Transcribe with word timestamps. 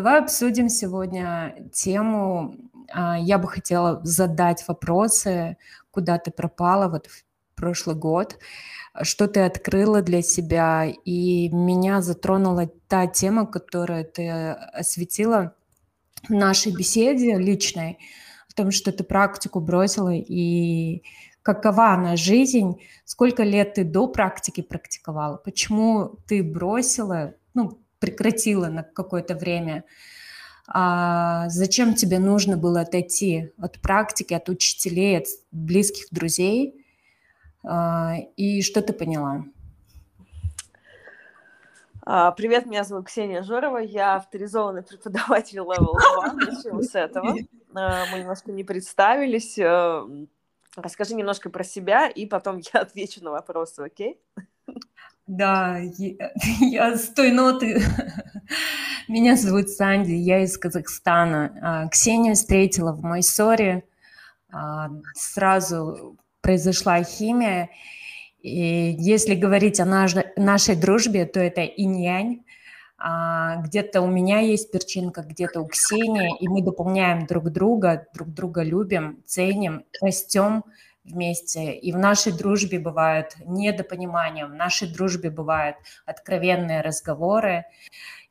Давай 0.00 0.20
обсудим 0.20 0.70
сегодня 0.70 1.54
тему. 1.74 2.54
А, 2.90 3.18
я 3.18 3.36
бы 3.36 3.46
хотела 3.46 4.00
задать 4.02 4.66
вопросы, 4.66 5.58
куда 5.90 6.16
ты 6.16 6.30
пропала 6.30 6.88
вот 6.88 7.06
в 7.06 7.22
прошлый 7.54 7.96
год, 7.96 8.38
что 9.02 9.28
ты 9.28 9.40
открыла 9.40 10.00
для 10.00 10.22
себя, 10.22 10.86
и 10.86 11.50
меня 11.50 12.00
затронула 12.00 12.70
та 12.88 13.08
тема, 13.08 13.44
которую 13.46 14.06
ты 14.06 14.30
осветила 14.30 15.54
в 16.26 16.30
нашей 16.30 16.74
беседе 16.74 17.36
личной, 17.36 17.98
о 18.50 18.54
том, 18.54 18.70
что 18.70 18.92
ты 18.92 19.04
практику 19.04 19.60
бросила, 19.60 20.14
и 20.14 21.02
какова 21.42 21.92
она 21.92 22.16
жизнь, 22.16 22.80
сколько 23.04 23.42
лет 23.42 23.74
ты 23.74 23.84
до 23.84 24.08
практики 24.08 24.62
практиковала, 24.62 25.36
почему 25.36 26.16
ты 26.26 26.42
бросила, 26.42 27.34
ну, 27.52 27.79
прекратила 28.00 28.66
на 28.66 28.82
какое-то 28.82 29.34
время, 29.36 29.84
а 30.66 31.48
зачем 31.48 31.94
тебе 31.94 32.18
нужно 32.18 32.56
было 32.56 32.80
отойти 32.80 33.52
от 33.58 33.80
практики, 33.80 34.34
от 34.34 34.48
учителей, 34.48 35.18
от 35.18 35.26
близких 35.52 36.06
друзей, 36.10 36.84
а, 37.62 38.14
и 38.36 38.62
что 38.62 38.82
ты 38.82 38.92
поняла? 38.92 39.44
А, 42.02 42.32
привет, 42.32 42.66
меня 42.66 42.84
зовут 42.84 43.06
Ксения 43.06 43.42
Жорова, 43.42 43.78
я 43.78 44.16
авторизованный 44.16 44.82
преподаватель 44.82 45.58
Level 45.58 45.94
2, 46.16 46.32
начнем 46.32 46.82
с 46.82 46.94
этого. 46.94 47.36
А, 47.74 48.06
мы 48.10 48.20
немножко 48.20 48.50
не 48.50 48.64
представились. 48.64 49.58
Э, 49.58 50.04
расскажи 50.76 51.14
немножко 51.14 51.50
про 51.50 51.62
себя, 51.62 52.08
и 52.08 52.26
потом 52.26 52.60
я 52.74 52.80
отвечу 52.80 53.22
на 53.22 53.30
вопросы, 53.30 53.80
окей? 53.80 54.18
Да, 55.30 55.78
я, 55.78 56.32
я 56.60 56.96
с 56.96 57.08
той 57.10 57.30
ноты. 57.30 57.80
Меня 59.08 59.36
зовут 59.36 59.68
Санди, 59.68 60.10
я 60.10 60.42
из 60.42 60.58
Казахстана. 60.58 61.88
Ксения 61.92 62.34
встретила 62.34 62.92
в 62.92 63.02
Майсоре. 63.02 63.84
Сразу 65.14 66.16
произошла 66.40 67.00
химия, 67.04 67.70
и 68.40 68.96
если 68.98 69.36
говорить 69.36 69.78
о 69.78 69.84
наш, 69.84 70.14
нашей 70.36 70.74
дружбе, 70.74 71.26
то 71.26 71.38
это 71.38 71.60
инь-янь. 71.62 72.42
А, 72.98 73.62
где-то 73.62 74.00
у 74.00 74.08
меня 74.08 74.40
есть 74.40 74.72
перчинка, 74.72 75.22
где-то 75.22 75.60
у 75.60 75.68
Ксении, 75.68 76.36
и 76.40 76.48
мы 76.48 76.62
дополняем 76.62 77.26
друг 77.26 77.50
друга, 77.50 78.08
друг 78.14 78.30
друга 78.30 78.62
любим, 78.64 79.22
ценим, 79.26 79.84
растем 80.00 80.64
вместе. 81.10 81.74
И 81.74 81.92
в 81.92 81.98
нашей 81.98 82.32
дружбе 82.32 82.78
бывают 82.78 83.36
недопонимания, 83.44 84.46
в 84.46 84.54
нашей 84.54 84.92
дружбе 84.92 85.30
бывают 85.30 85.76
откровенные 86.06 86.80
разговоры. 86.80 87.64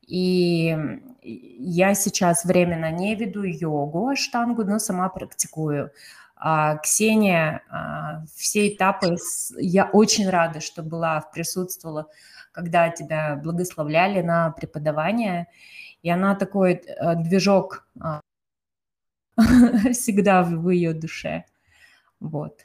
И 0.08 0.76
я 1.22 1.94
сейчас 1.94 2.44
временно 2.46 2.92
не 2.92 3.16
веду 3.16 3.44
йогу, 3.44 4.16
штангу, 4.16 4.64
но 4.64 4.80
сама 4.80 5.10
практикую. 5.10 5.92
А, 6.36 6.78
Ксения, 6.78 7.62
а, 7.70 8.24
все 8.36 8.74
этапы, 8.74 9.18
я 9.58 9.86
очень 9.86 10.30
рада, 10.30 10.62
что 10.62 10.82
была, 10.82 11.22
присутствовала, 11.34 12.08
когда 12.52 12.90
тебя 12.90 13.36
благословляли 13.36 14.22
на 14.22 14.52
преподавание, 14.52 15.48
и 16.02 16.10
она 16.10 16.36
такой 16.36 16.76
э, 16.76 17.16
движок 17.16 17.86
а, 18.00 18.22
всегда 19.92 20.44
в 20.44 20.70
ее 20.70 20.94
душе. 20.94 21.46
Вот. 22.20 22.62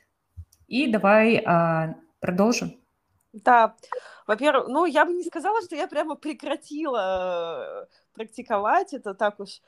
И 0.75 0.89
давай 0.89 1.44
продолжим. 2.19 2.80
Да, 3.33 3.77
во-первых, 4.27 4.69
ну, 4.69 4.86
я 4.86 5.05
бы 5.05 5.12
не 5.12 5.22
сказала, 5.25 5.62
что 5.62 5.77
я 5.77 5.86
прямо 5.86 6.14
прекратила 6.14 7.84
э, 7.84 7.86
практиковать 8.14 8.92
это 8.94 9.12
так 9.12 9.41
уж 9.41 9.61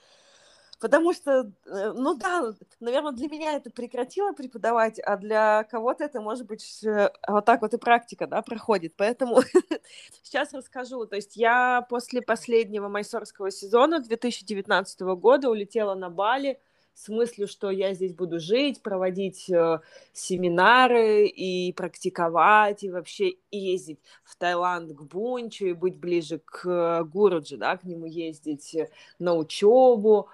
Потому 0.79 1.15
что, 1.15 1.51
э, 1.65 1.93
ну 1.95 2.15
да, 2.15 2.53
наверное, 2.81 3.13
для 3.13 3.29
меня 3.29 3.55
это 3.55 3.71
прекратило 3.71 4.33
преподавать, 4.33 4.99
а 4.99 5.17
для 5.17 5.65
кого-то 5.65 6.05
это, 6.05 6.21
может 6.21 6.47
быть, 6.47 6.85
вот 7.27 7.45
так 7.47 7.63
вот 7.63 7.73
и 7.73 7.79
практика, 7.79 8.27
да, 8.27 8.43
проходит. 8.43 8.95
Поэтому 8.97 9.41
сейчас 10.23 10.53
расскажу. 10.53 11.07
То 11.07 11.17
есть 11.17 11.37
я 11.37 11.87
после 11.89 12.21
последнего 12.21 12.89
майсорского 12.89 13.51
сезона 13.51 14.01
2019 14.01 15.01
года 15.01 15.49
улетела 15.49 15.95
на 15.95 16.11
Бали 16.11 16.61
с 16.97 17.09
мыслью, 17.09 17.47
что 17.47 17.71
я 17.71 17.93
здесь 17.93 18.15
буду 18.15 18.41
жить, 18.41 18.81
проводить 18.83 19.51
э, 19.51 19.81
семинары 20.15 21.27
и 21.27 21.73
практиковать, 21.75 22.83
и 22.85 22.91
вообще 22.91 23.35
ездить 23.51 23.99
в 24.25 24.35
Таиланд 24.37 24.93
к 24.95 25.03
Бунчу 25.03 25.67
и 25.67 25.73
быть 25.75 25.99
ближе 25.99 26.41
к 26.43 26.67
э, 26.67 27.05
Гуруджи, 27.05 27.59
да, 27.59 27.77
к 27.77 27.85
нему 27.85 28.07
ездить 28.07 28.75
э, 28.75 28.89
на 29.19 29.35
учебу 29.35 30.29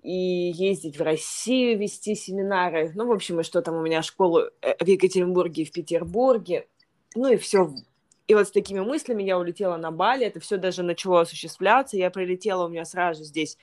и 0.00 0.52
ездить 0.54 0.96
в 0.96 1.02
Россию, 1.02 1.76
вести 1.76 2.14
семинары. 2.14 2.92
Ну, 2.94 3.08
в 3.08 3.10
общем, 3.12 3.40
и 3.40 3.42
что 3.42 3.60
там 3.60 3.74
у 3.74 3.82
меня 3.82 4.02
школу 4.02 4.42
э, 4.62 4.76
в 4.78 4.86
Екатеринбурге 4.86 5.62
и 5.62 5.66
в 5.66 5.72
Петербурге. 5.72 6.68
Ну 7.16 7.32
и 7.32 7.36
все. 7.36 7.74
И 8.28 8.34
вот 8.36 8.46
с 8.46 8.52
такими 8.52 8.78
мыслями 8.78 9.24
я 9.24 9.38
улетела 9.38 9.76
на 9.76 9.90
Бали, 9.90 10.24
это 10.24 10.38
все 10.38 10.56
даже 10.56 10.84
начало 10.84 11.22
осуществляться. 11.22 11.96
Я 11.96 12.10
прилетела, 12.10 12.66
у 12.66 12.68
меня 12.68 12.84
сразу 12.84 13.24
здесь 13.24 13.58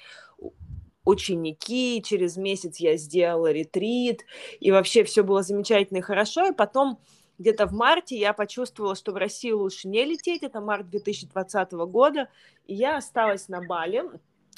ученики, 1.06 2.02
через 2.04 2.38
месяц 2.38 2.78
я 2.78 2.98
сделала 2.98 3.52
ретрит, 3.52 4.26
и 4.60 4.72
вообще 4.72 5.04
все 5.04 5.24
было 5.24 5.44
замечательно 5.44 6.00
и 6.00 6.02
хорошо. 6.02 6.48
И 6.48 6.54
потом 6.54 7.00
где-то 7.38 7.66
в 7.68 7.74
марте 7.74 8.18
я 8.18 8.34
почувствовала, 8.34 8.96
что 8.96 9.12
в 9.12 9.18
Россию 9.18 9.60
лучше 9.60 9.88
не 9.88 10.06
лететь, 10.06 10.44
это 10.44 10.62
март 10.62 10.90
2020 10.90 11.72
года, 11.72 12.30
и 12.66 12.76
я 12.76 12.98
осталась 12.98 13.48
на 13.48 13.62
Бали, 13.62 14.04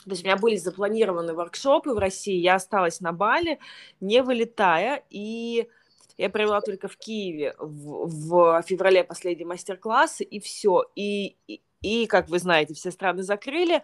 то 0.06 0.11
есть 0.11 0.23
у 0.23 0.28
меня 0.28 0.38
были 0.38 0.56
запланированы 0.56 1.33
воркшопы 1.33 1.91
в 1.94 1.97
России, 1.97 2.35
я 2.35 2.56
осталась 2.56 3.01
на 3.01 3.12
Бали, 3.12 3.59
не 4.00 4.22
вылетая, 4.22 5.03
и 5.09 5.67
я 6.17 6.29
провела 6.29 6.62
только 6.62 6.88
в 6.88 6.95
Киеве 6.95 7.56
в, 7.57 8.62
в 8.62 8.63
феврале 8.67 9.03
последний 9.03 9.45
мастер-класс, 9.45 10.22
и 10.22 10.39
все. 10.39 10.83
И, 10.95 11.35
и, 11.47 11.62
и, 11.81 12.06
как 12.06 12.29
вы 12.29 12.38
знаете, 12.38 12.75
все 12.75 12.91
страны 12.91 13.23
закрыли. 13.23 13.83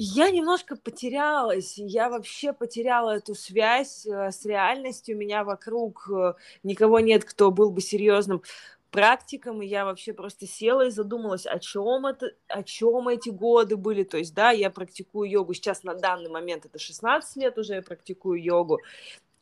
Я 0.00 0.30
немножко 0.30 0.76
потерялась, 0.76 1.76
я 1.76 2.08
вообще 2.08 2.52
потеряла 2.52 3.16
эту 3.16 3.34
связь 3.34 4.06
э, 4.06 4.30
с 4.30 4.44
реальностью, 4.44 5.16
у 5.16 5.18
меня 5.18 5.42
вокруг 5.42 6.08
э, 6.08 6.34
никого 6.62 7.00
нет, 7.00 7.24
кто 7.24 7.50
был 7.50 7.72
бы 7.72 7.80
серьезным 7.80 8.44
практикам, 8.92 9.60
и 9.60 9.66
я 9.66 9.84
вообще 9.84 10.12
просто 10.12 10.46
села 10.46 10.86
и 10.86 10.90
задумалась, 10.90 11.46
о 11.46 11.58
чем 11.58 12.06
это, 12.06 12.30
о 12.46 12.62
чем 12.62 13.08
эти 13.08 13.30
годы 13.30 13.76
были. 13.76 14.04
То 14.04 14.18
есть, 14.18 14.34
да, 14.34 14.52
я 14.52 14.70
практикую 14.70 15.28
йогу 15.28 15.52
сейчас 15.52 15.82
на 15.82 15.94
данный 15.94 16.30
момент, 16.30 16.64
это 16.64 16.78
16 16.78 17.34
лет 17.34 17.58
уже 17.58 17.74
я 17.74 17.82
практикую 17.82 18.40
йогу. 18.40 18.78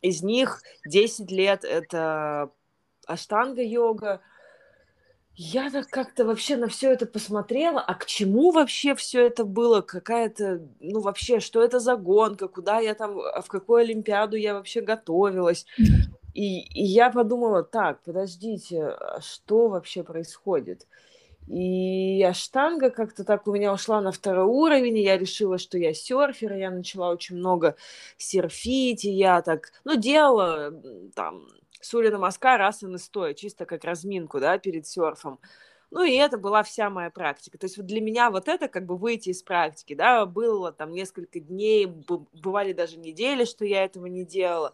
Из 0.00 0.22
них 0.22 0.62
10 0.87 1.31
лет 1.33 1.65
это 1.65 2.50
аштанга-йога. 3.06 4.22
Я 5.39 5.71
так 5.71 5.89
как-то 5.89 6.25
вообще 6.25 6.57
на 6.57 6.67
все 6.67 6.91
это 6.93 7.05
посмотрела, 7.05 7.79
а 7.81 7.95
к 7.95 8.07
чему 8.07 8.53
вообще 8.53 8.95
все 8.95 9.27
это 9.27 9.45
было, 9.45 9.83
какая-то, 9.83 10.63
ну 10.81 11.01
вообще, 11.01 11.41
что 11.41 11.63
это 11.63 11.79
за 11.79 11.97
гонка, 11.97 12.49
куда 12.49 12.81
я 12.81 12.95
там, 12.95 13.17
в 13.17 13.47
какую 13.49 13.81
Олимпиаду 13.81 14.37
я 14.37 14.55
вообще 14.55 14.81
готовилась. 14.81 15.67
И, 16.33 16.61
и 16.61 16.85
я 16.85 17.11
подумала, 17.11 17.63
так, 17.63 18.03
подождите, 18.03 18.85
а 18.85 19.21
что 19.21 19.69
вообще 19.69 20.03
происходит? 20.03 20.87
И 21.47 22.23
аштанга 22.23 22.91
как-то 22.91 23.23
так 23.23 23.47
у 23.47 23.53
меня 23.53 23.73
ушла 23.73 24.01
на 24.01 24.13
второй 24.13 24.47
уровень, 24.47 24.99
и 24.99 25.05
я 25.05 25.19
решила, 25.19 25.59
что 25.59 25.79
я 25.79 25.95
серфер, 25.95 26.55
и 26.55 26.61
я 26.61 26.71
начала 26.71 27.11
очень 27.11 27.37
много 27.37 27.77
серфить, 28.17 29.05
и 29.05 29.11
я 29.11 29.43
так, 29.43 29.71
ну, 29.85 29.97
делала 29.97 30.73
там 31.15 31.47
Сурья 31.87 32.11
Намаскар 32.11 32.59
раз 32.59 32.83
и 32.83 32.99
стоя, 32.99 33.35
чисто 33.35 33.67
как 33.67 33.85
разминку, 33.85 34.41
да, 34.41 34.59
перед 34.59 34.87
серфом. 34.87 35.41
Ну, 35.91 36.03
и 36.03 36.15
это 36.15 36.37
была 36.37 36.63
вся 36.63 36.91
моя 36.91 37.11
практика. 37.11 37.59
То 37.59 37.67
есть 37.67 37.77
вот 37.77 37.87
для 37.87 38.01
меня 38.01 38.31
вот 38.31 38.49
это 38.49 38.69
как 38.69 38.87
бы 38.87 38.97
выйти 38.97 39.31
из 39.31 39.43
практики, 39.43 39.95
да, 39.95 40.27
было 40.27 40.73
там 40.73 40.93
несколько 40.93 41.39
дней, 41.39 41.87
бывали 41.87 42.72
даже 42.72 42.99
недели, 42.99 43.45
что 43.45 43.65
я 43.65 43.84
этого 43.84 44.07
не 44.07 44.25
делала. 44.25 44.72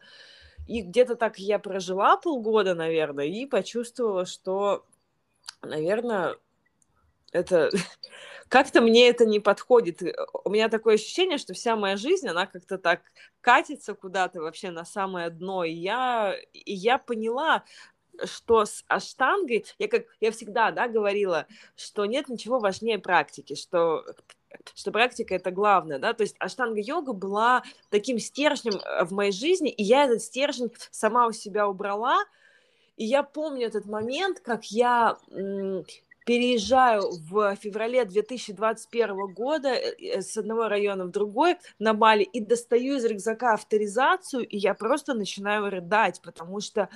И 0.67 0.81
где-то 0.81 1.17
так 1.17 1.39
я 1.39 1.59
прожила 1.59 2.17
полгода, 2.17 2.75
наверное, 2.75 3.27
и 3.27 3.47
почувствовала, 3.47 4.25
что, 4.25 4.87
наверное, 5.61 6.37
это 7.33 7.71
как-то 8.53 8.83
мне 8.83 9.09
это 9.09 9.25
не 9.25 9.41
подходит. 9.41 10.03
У 10.45 10.51
меня 10.51 10.69
такое 10.69 10.97
ощущение, 10.97 11.39
что 11.39 11.55
вся 11.55 11.75
моя 11.75 11.97
жизнь, 11.97 12.29
она 12.29 12.45
как-то 12.45 12.77
так 12.77 13.01
катится 13.41 13.95
куда-то 13.95 14.43
вообще 14.43 14.71
на 14.71 14.85
самое 14.85 15.31
дно. 15.31 15.65
И 15.65 15.73
я, 15.73 16.37
и 16.53 16.75
я 16.75 16.99
поняла, 16.99 17.65
что 18.25 18.67
с 18.67 18.85
аштангой, 18.89 19.65
я 19.79 19.89
как 19.89 20.05
я 20.21 20.31
всегда, 20.33 20.71
да, 20.71 20.87
говорила, 20.87 21.47
что 21.77 22.05
нет 22.05 22.29
ничего 22.29 22.59
важнее 22.59 22.99
практики, 22.99 23.55
что 23.55 24.05
что 24.75 24.93
практика 24.93 25.35
это 25.35 25.51
главное, 25.51 25.99
да, 25.99 26.13
то 26.13 26.21
есть 26.21 26.37
аштанга-йога 26.39 27.15
была 27.15 27.63
таким 27.89 28.19
стержнем 28.19 28.75
э, 28.75 29.07
в 29.07 29.13
моей 29.13 29.33
жизни, 29.33 29.71
и 29.71 29.83
я 29.83 30.05
этот 30.05 30.21
стержень 30.21 30.71
сама 30.91 31.27
у 31.27 31.33
себя 31.33 31.67
убрала, 31.67 32.19
и 32.99 33.07
я 33.07 33.23
помню 33.23 33.67
этот 33.67 33.87
момент, 33.87 34.41
как 34.41 34.67
я 34.67 35.17
переезжаю 36.25 37.11
в 37.31 37.57
феврале 37.57 38.05
2021 38.05 39.33
года 39.33 39.69
э, 39.69 40.21
с 40.21 40.37
одного 40.37 40.69
района 40.69 41.07
в 41.07 41.11
другой 41.11 41.57
на 41.79 41.95
Бали 41.95 42.23
и 42.23 42.41
достаю 42.41 42.97
из 42.97 43.05
рюкзака 43.05 43.55
авторизацию, 43.55 44.47
и 44.47 44.57
я 44.57 44.75
просто 44.75 45.15
начинаю 45.15 45.71
рыдать, 45.71 46.21
потому 46.23 46.61
что 46.61 46.89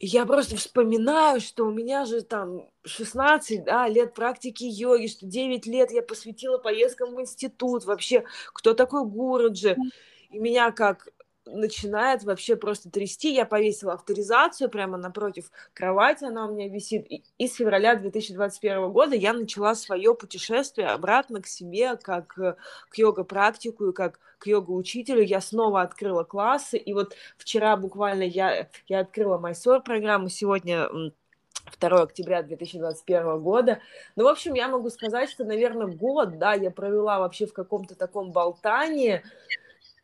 я 0.00 0.26
просто 0.26 0.56
вспоминаю, 0.56 1.40
что 1.40 1.64
у 1.64 1.70
меня 1.70 2.04
же 2.04 2.22
там 2.22 2.68
16 2.84 3.64
да, 3.64 3.88
лет 3.88 4.12
практики 4.12 4.64
йоги, 4.64 5.06
что 5.06 5.24
9 5.24 5.66
лет 5.66 5.92
я 5.92 6.02
посвятила 6.02 6.58
поездкам 6.58 7.14
в 7.14 7.20
институт, 7.20 7.84
вообще, 7.84 8.24
кто 8.52 8.74
такой 8.74 9.06
Гуруджи, 9.06 9.76
и 10.30 10.38
меня 10.38 10.72
как 10.72 11.08
начинает 11.46 12.24
вообще 12.24 12.56
просто 12.56 12.90
трясти. 12.90 13.34
Я 13.34 13.44
повесила 13.44 13.94
авторизацию 13.94 14.70
прямо 14.70 14.96
напротив 14.96 15.50
кровати, 15.72 16.24
она 16.24 16.46
у 16.46 16.52
меня 16.52 16.68
висит. 16.68 17.06
И, 17.08 17.46
с 17.46 17.54
февраля 17.54 17.96
2021 17.96 18.90
года 18.90 19.14
я 19.14 19.32
начала 19.32 19.74
свое 19.74 20.14
путешествие 20.14 20.88
обратно 20.88 21.42
к 21.42 21.46
себе, 21.46 21.96
как 21.96 22.38
э, 22.38 22.56
к 22.88 22.98
йога-практику 22.98 23.88
и 23.88 23.92
как 23.92 24.18
к 24.38 24.46
йога-учителю. 24.46 25.22
Я 25.22 25.40
снова 25.40 25.82
открыла 25.82 26.24
классы, 26.24 26.76
и 26.76 26.92
вот 26.92 27.14
вчера 27.36 27.76
буквально 27.76 28.22
я, 28.22 28.68
я 28.88 29.00
открыла 29.00 29.38
Майсор 29.38 29.82
программу, 29.82 30.28
сегодня 30.28 30.88
2 31.78 32.02
октября 32.02 32.42
2021 32.42 33.40
года. 33.40 33.80
Ну, 34.16 34.24
в 34.24 34.28
общем, 34.28 34.54
я 34.54 34.68
могу 34.68 34.90
сказать, 34.90 35.30
что, 35.30 35.44
наверное, 35.44 35.86
год, 35.86 36.38
да, 36.38 36.54
я 36.54 36.70
провела 36.70 37.18
вообще 37.18 37.46
в 37.46 37.52
каком-то 37.52 37.94
таком 37.94 38.32
болтании, 38.32 39.22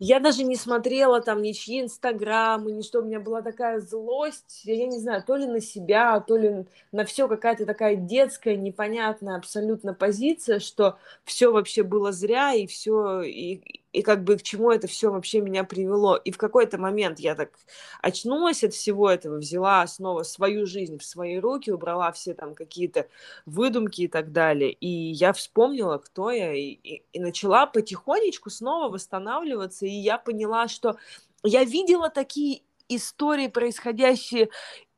я 0.00 0.19
даже 0.19 0.44
не 0.44 0.56
смотрела 0.56 1.20
там 1.20 1.43
ничьи 1.43 1.81
инстаграмы, 1.82 2.73
ни 2.73 2.82
что. 2.82 3.00
У 3.00 3.05
меня 3.05 3.20
была 3.20 3.43
такая 3.43 3.81
злость, 3.81 4.62
я 4.64 4.87
не 4.87 4.99
знаю, 4.99 5.23
то 5.23 5.37
ли 5.37 5.47
на 5.47 5.61
себя, 5.61 6.19
то 6.20 6.37
ли 6.37 6.67
на 6.91 7.05
все 7.05 7.29
какая-то 7.29 7.67
такая 7.67 7.97
детская, 7.97 8.56
непонятная 8.56 9.37
абсолютно 9.37 9.94
позиция, 9.94 10.58
что 10.58 10.99
все 11.25 11.52
вообще 11.52 11.82
было 11.82 12.12
зря, 12.12 12.55
и 12.55 12.67
все, 12.67 13.20
и, 13.23 13.80
и 13.92 14.02
как 14.02 14.25
бы 14.25 14.37
к 14.37 14.42
чему 14.42 14.70
это 14.70 14.87
все 14.87 15.10
вообще 15.10 15.40
меня 15.40 15.64
привело. 15.64 16.16
И 16.16 16.31
в 16.31 16.38
какой-то 16.38 16.78
момент 16.78 17.19
я 17.19 17.34
так 17.34 17.50
очнулась 18.00 18.62
от 18.62 18.72
всего 18.72 19.10
этого, 19.10 19.38
взяла 19.38 19.87
снова 19.87 20.22
свою 20.22 20.66
жизнь 20.66 20.98
в 20.98 21.04
свои 21.04 21.38
руки, 21.38 21.70
убрала 21.70 22.12
все 22.12 22.34
там 22.34 22.54
какие-то 22.54 23.08
выдумки 23.46 24.02
и 24.02 24.08
так 24.08 24.32
далее. 24.32 24.72
И 24.72 24.88
я 24.88 25.32
вспомнила, 25.32 25.98
кто 25.98 26.31
я, 26.31 26.52
и, 26.52 26.70
и, 26.70 27.02
и 27.12 27.20
начала 27.20 27.66
потихонечку 27.66 28.50
снова 28.50 28.92
восстанавливаться. 28.92 29.87
И 29.87 29.90
я 29.90 30.19
поняла, 30.19 30.69
что 30.69 30.96
я 31.42 31.64
видела 31.64 32.10
такие 32.10 32.62
истории, 32.88 33.48
происходящие 33.48 34.50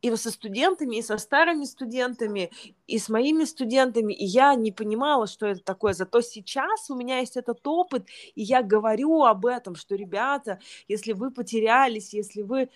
и 0.02 0.14
со 0.16 0.30
студентами, 0.30 0.96
и 0.96 1.02
со 1.02 1.16
старыми 1.16 1.64
студентами, 1.64 2.50
и 2.88 2.98
с 2.98 3.08
моими 3.08 3.44
студентами, 3.44 4.12
и 4.12 4.24
я 4.24 4.54
не 4.56 4.72
понимала, 4.72 5.26
что 5.26 5.46
это 5.46 5.62
такое. 5.62 5.92
Зато 5.94 6.20
сейчас 6.20 6.90
у 6.90 6.96
меня 6.96 7.20
есть 7.20 7.36
этот 7.36 7.66
опыт, 7.66 8.06
и 8.34 8.42
я 8.42 8.62
говорю 8.62 9.22
об 9.22 9.46
этом, 9.46 9.76
что, 9.76 9.94
ребята, 9.94 10.58
если 10.88 11.12
вы 11.12 11.30
потерялись, 11.30 12.12
если 12.12 12.42
вы 12.42 12.68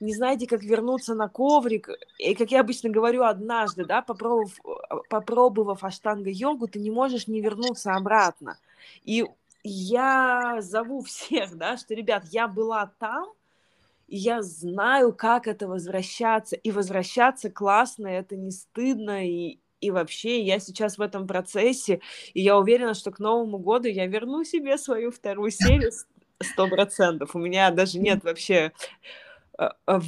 не 0.00 0.14
знаете, 0.14 0.46
как 0.46 0.62
вернуться 0.62 1.16
на 1.16 1.28
коврик, 1.28 1.88
и 2.18 2.36
как 2.36 2.52
я 2.52 2.60
обычно 2.60 2.88
говорю 2.88 3.24
однажды, 3.24 3.84
да, 3.84 4.00
попробовав, 4.00 4.56
попробовав 5.10 5.82
аштанга-йогу, 5.82 6.68
ты 6.68 6.78
не 6.78 6.92
можешь 6.92 7.26
не 7.26 7.40
вернуться 7.40 7.94
обратно. 7.94 8.58
И 9.04 9.24
я 9.64 10.58
зову 10.60 11.02
всех, 11.02 11.56
да, 11.56 11.76
что, 11.76 11.94
ребят, 11.94 12.24
я 12.30 12.46
была 12.46 12.92
там, 13.00 13.28
и 14.08 14.16
я 14.16 14.42
знаю, 14.42 15.12
как 15.12 15.46
это 15.46 15.68
возвращаться. 15.68 16.56
И 16.56 16.70
возвращаться 16.70 17.50
классно, 17.50 18.08
это 18.08 18.36
не 18.36 18.50
стыдно, 18.50 19.26
и, 19.28 19.58
и 19.80 19.90
вообще 19.90 20.42
я 20.42 20.58
сейчас 20.58 20.96
в 20.96 21.02
этом 21.02 21.26
процессе, 21.26 22.00
и 22.32 22.40
я 22.40 22.56
уверена, 22.58 22.94
что 22.94 23.10
к 23.10 23.18
Новому 23.18 23.58
году 23.58 23.86
я 23.88 24.06
верну 24.06 24.44
себе 24.44 24.78
свою 24.78 25.10
вторую 25.10 25.50
серию 25.50 25.92
сто 26.42 26.68
процентов. 26.68 27.34
У 27.34 27.38
меня 27.38 27.70
даже 27.70 27.98
нет 27.98 28.24
вообще 28.24 28.72
э, 29.58 29.64
э, 29.64 29.68
э, 29.86 29.98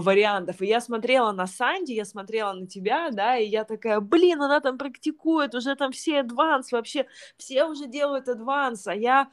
вариантов. 0.00 0.62
И 0.62 0.66
я 0.66 0.80
смотрела 0.80 1.32
на 1.32 1.48
Санди, 1.48 1.92
я 1.92 2.04
смотрела 2.04 2.52
на 2.52 2.68
тебя, 2.68 3.10
да, 3.10 3.36
и 3.36 3.48
я 3.48 3.64
такая, 3.64 3.98
блин, 3.98 4.40
она 4.40 4.60
там 4.60 4.78
практикует, 4.78 5.54
уже 5.56 5.74
там 5.74 5.90
все 5.90 6.20
адванс, 6.20 6.70
вообще 6.70 7.06
все 7.36 7.64
уже 7.64 7.86
делают 7.88 8.28
адванс, 8.28 8.86
а 8.86 8.94
я 8.94 9.30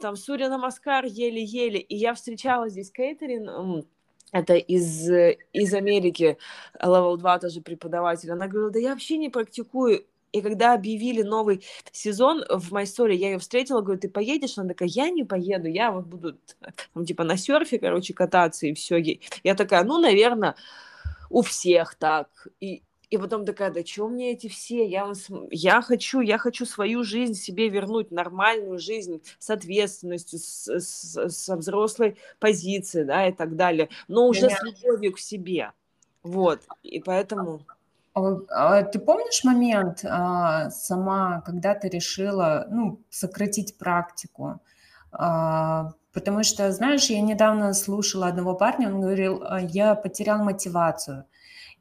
там 0.00 0.16
Суря 0.16 0.48
Намаскар 0.48 1.04
еле-еле, 1.04 1.80
и 1.80 1.96
я 1.96 2.14
встречала 2.14 2.68
здесь 2.68 2.90
Кейтерин, 2.90 3.84
это 4.32 4.54
из, 4.54 5.08
из 5.52 5.74
Америки, 5.74 6.38
Level 6.80 7.16
2 7.16 7.38
тоже 7.38 7.60
преподаватель, 7.60 8.30
она 8.30 8.46
говорила, 8.46 8.70
да 8.70 8.78
я 8.78 8.90
вообще 8.90 9.16
не 9.16 9.28
практикую, 9.28 10.06
и 10.32 10.42
когда 10.42 10.74
объявили 10.74 11.22
новый 11.22 11.64
сезон 11.90 12.44
в 12.48 12.72
Майсоре, 12.72 13.16
я 13.16 13.32
ее 13.32 13.38
встретила, 13.38 13.80
говорю, 13.80 14.00
ты 14.00 14.08
поедешь? 14.08 14.58
Она 14.58 14.68
такая, 14.68 14.88
я 14.88 15.10
не 15.10 15.24
поеду, 15.24 15.66
я 15.66 15.90
вот 15.90 16.06
буду 16.06 16.38
там, 16.94 17.04
типа 17.04 17.24
на 17.24 17.36
серфе, 17.36 17.78
короче, 17.78 18.14
кататься 18.14 18.66
и 18.66 18.74
все. 18.74 18.98
Я 19.42 19.54
такая, 19.54 19.82
ну, 19.84 19.98
наверное, 19.98 20.54
у 21.30 21.42
всех 21.42 21.96
так. 21.96 22.28
И, 22.60 22.82
и 23.10 23.18
потом 23.18 23.44
такая, 23.44 23.70
да 23.70 23.84
что 23.84 24.08
мне 24.08 24.32
эти 24.32 24.48
все? 24.48 24.86
Я, 24.86 25.12
я 25.50 25.82
хочу, 25.82 26.20
я 26.20 26.38
хочу 26.38 26.64
свою 26.64 27.02
жизнь 27.02 27.34
себе 27.34 27.68
вернуть, 27.68 28.12
нормальную 28.12 28.78
жизнь 28.78 29.20
с 29.40 29.50
ответственностью, 29.50 30.38
с, 30.38 30.68
с, 30.68 31.28
со 31.28 31.56
взрослой 31.56 32.16
позиции, 32.38 33.02
да, 33.02 33.26
и 33.26 33.32
так 33.32 33.56
далее. 33.56 33.88
Но 34.06 34.28
уже 34.28 34.46
Меня... 34.46 34.56
с 34.56 34.62
любовью 34.62 35.12
к 35.12 35.18
себе. 35.18 35.72
Вот, 36.22 36.60
и 36.84 37.00
поэтому... 37.00 37.66
А, 38.14 38.36
а 38.50 38.82
ты 38.84 39.00
помнишь 39.00 39.42
момент 39.42 40.04
а, 40.04 40.70
сама, 40.70 41.40
когда 41.40 41.74
ты 41.74 41.88
решила, 41.88 42.68
ну, 42.70 43.00
сократить 43.10 43.76
практику? 43.76 44.60
Потому 45.10 46.44
что, 46.44 46.70
знаешь, 46.70 47.06
я 47.06 47.20
недавно 47.20 47.72
слушала 47.74 48.28
одного 48.28 48.54
парня, 48.54 48.88
он 48.88 49.00
говорил, 49.00 49.42
я 49.68 49.96
потерял 49.96 50.44
мотивацию. 50.44 51.24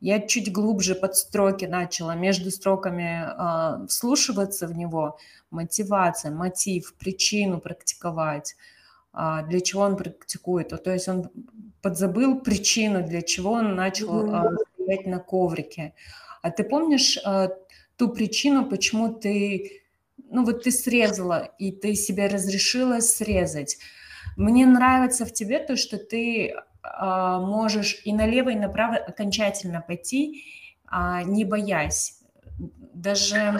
Я 0.01 0.19
чуть 0.21 0.51
глубже 0.51 0.95
под 0.95 1.15
строки 1.15 1.65
начала, 1.65 2.15
между 2.15 2.51
строками 2.51 3.83
э, 3.83 3.87
вслушиваться 3.87 4.67
в 4.67 4.77
него, 4.77 5.17
мотивация, 5.51 6.31
мотив, 6.31 6.93
причину 6.97 7.59
практиковать, 7.59 8.55
э, 9.13 9.41
для 9.49 9.59
чего 9.59 9.81
он 9.81 9.97
практикует. 9.97 10.69
То 10.83 10.91
есть 10.91 11.07
он 11.09 11.29
подзабыл 11.81 12.39
причину, 12.39 13.05
для 13.05 13.21
чего 13.21 13.51
он 13.51 13.75
начал 13.75 14.33
э, 14.33 14.57
стоять 14.73 15.05
на 15.05 15.19
коврике. 15.19 15.93
А 16.41 16.51
ты 16.51 16.63
помнишь 16.63 17.17
э, 17.17 17.49
ту 17.97 18.09
причину, 18.09 18.65
почему 18.69 19.13
ты, 19.13 19.81
ну 20.29 20.45
вот 20.45 20.63
ты 20.63 20.71
срезала, 20.71 21.49
и 21.59 21.71
ты 21.71 21.95
себе 21.95 22.27
разрешила 22.27 23.01
срезать? 23.01 23.77
Мне 24.37 24.65
нравится 24.65 25.25
в 25.25 25.33
тебе 25.33 25.59
то, 25.59 25.75
что 25.75 25.97
ты 25.97 26.55
можешь 27.39 28.01
и 28.03 28.13
налево, 28.13 28.49
и 28.49 28.55
направо 28.55 28.95
окончательно 28.95 29.81
пойти, 29.81 30.43
а, 30.89 31.23
не 31.23 31.45
боясь. 31.45 32.19
Даже 32.93 33.59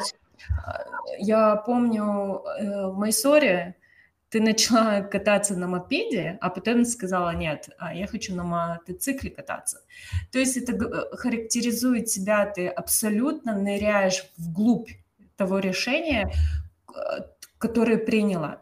а, 0.66 0.84
я 1.20 1.56
помню 1.56 2.44
э, 2.60 2.88
в 2.88 2.98
Майсоре 2.98 3.76
ты 4.30 4.42
начала 4.42 5.02
кататься 5.02 5.56
на 5.56 5.68
мопеде, 5.68 6.38
а 6.42 6.50
потом 6.50 6.86
сказала, 6.86 7.34
нет, 7.34 7.70
я 7.94 8.06
хочу 8.06 8.36
на 8.36 8.44
мотоцикле 8.44 9.32
кататься. 9.32 9.82
То 10.32 10.40
есть 10.40 10.58
это 10.58 10.74
э, 10.74 11.16
характеризует 11.16 12.06
тебя, 12.06 12.46
ты 12.46 12.68
абсолютно 12.68 13.58
ныряешь 13.58 14.26
вглубь 14.38 14.90
того 15.36 15.60
решения, 15.60 16.32
которое 17.58 17.98
приняла. 17.98 18.62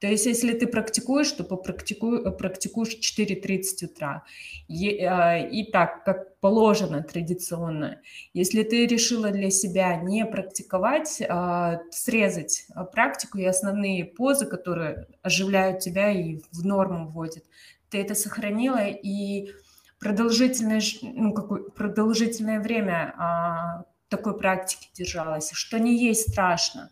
То 0.00 0.06
есть, 0.06 0.26
если 0.26 0.52
ты 0.52 0.68
практикуешь, 0.68 1.32
то 1.32 1.42
попрактикуй, 1.42 2.30
практикуешь 2.36 2.96
в 2.96 3.00
4.30 3.00 3.86
утра. 3.86 4.24
И, 4.68 5.02
а, 5.02 5.38
и 5.38 5.64
так, 5.64 6.04
как 6.04 6.38
положено 6.38 7.02
традиционно. 7.02 8.00
Если 8.32 8.62
ты 8.62 8.86
решила 8.86 9.30
для 9.30 9.50
себя 9.50 9.96
не 9.96 10.24
практиковать, 10.24 11.20
а, 11.28 11.80
срезать 11.90 12.66
а, 12.74 12.84
практику 12.84 13.38
и 13.38 13.44
основные 13.44 14.04
позы, 14.04 14.46
которые 14.46 15.08
оживляют 15.22 15.80
тебя 15.80 16.12
и 16.12 16.38
в 16.52 16.64
норму 16.64 17.08
вводят, 17.08 17.44
ты 17.90 18.00
это 18.00 18.14
сохранила 18.14 18.86
и 18.86 19.50
продолжительное, 19.98 20.80
ну, 21.02 21.32
какое, 21.32 21.62
продолжительное 21.70 22.60
время 22.60 23.84
такой 24.08 24.38
практики 24.38 24.88
держалась, 24.94 25.50
что 25.52 25.78
не 25.78 25.96
есть 25.96 26.30
страшно. 26.30 26.90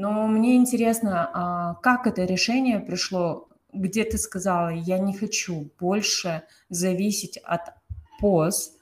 Но 0.00 0.26
мне 0.26 0.56
интересно, 0.56 1.30
а 1.34 1.74
как 1.74 2.06
это 2.06 2.24
решение 2.24 2.80
пришло, 2.80 3.50
где 3.70 4.02
ты 4.02 4.16
сказала, 4.16 4.70
я 4.70 4.98
не 4.98 5.12
хочу 5.12 5.70
больше 5.78 6.42
зависеть 6.70 7.36
от 7.36 7.74
поз, 8.18 8.72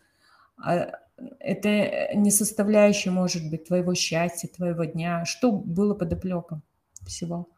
а 0.64 0.92
это 1.40 2.14
не 2.14 2.30
составляющая, 2.30 3.10
может 3.10 3.50
быть, 3.50 3.64
твоего 3.64 3.96
счастья, 3.96 4.46
твоего 4.46 4.84
дня. 4.84 5.25
Что 5.25 5.50
было 5.50 5.92
под 5.92 6.12
оплеком 6.12 6.62
всего? 7.04 7.48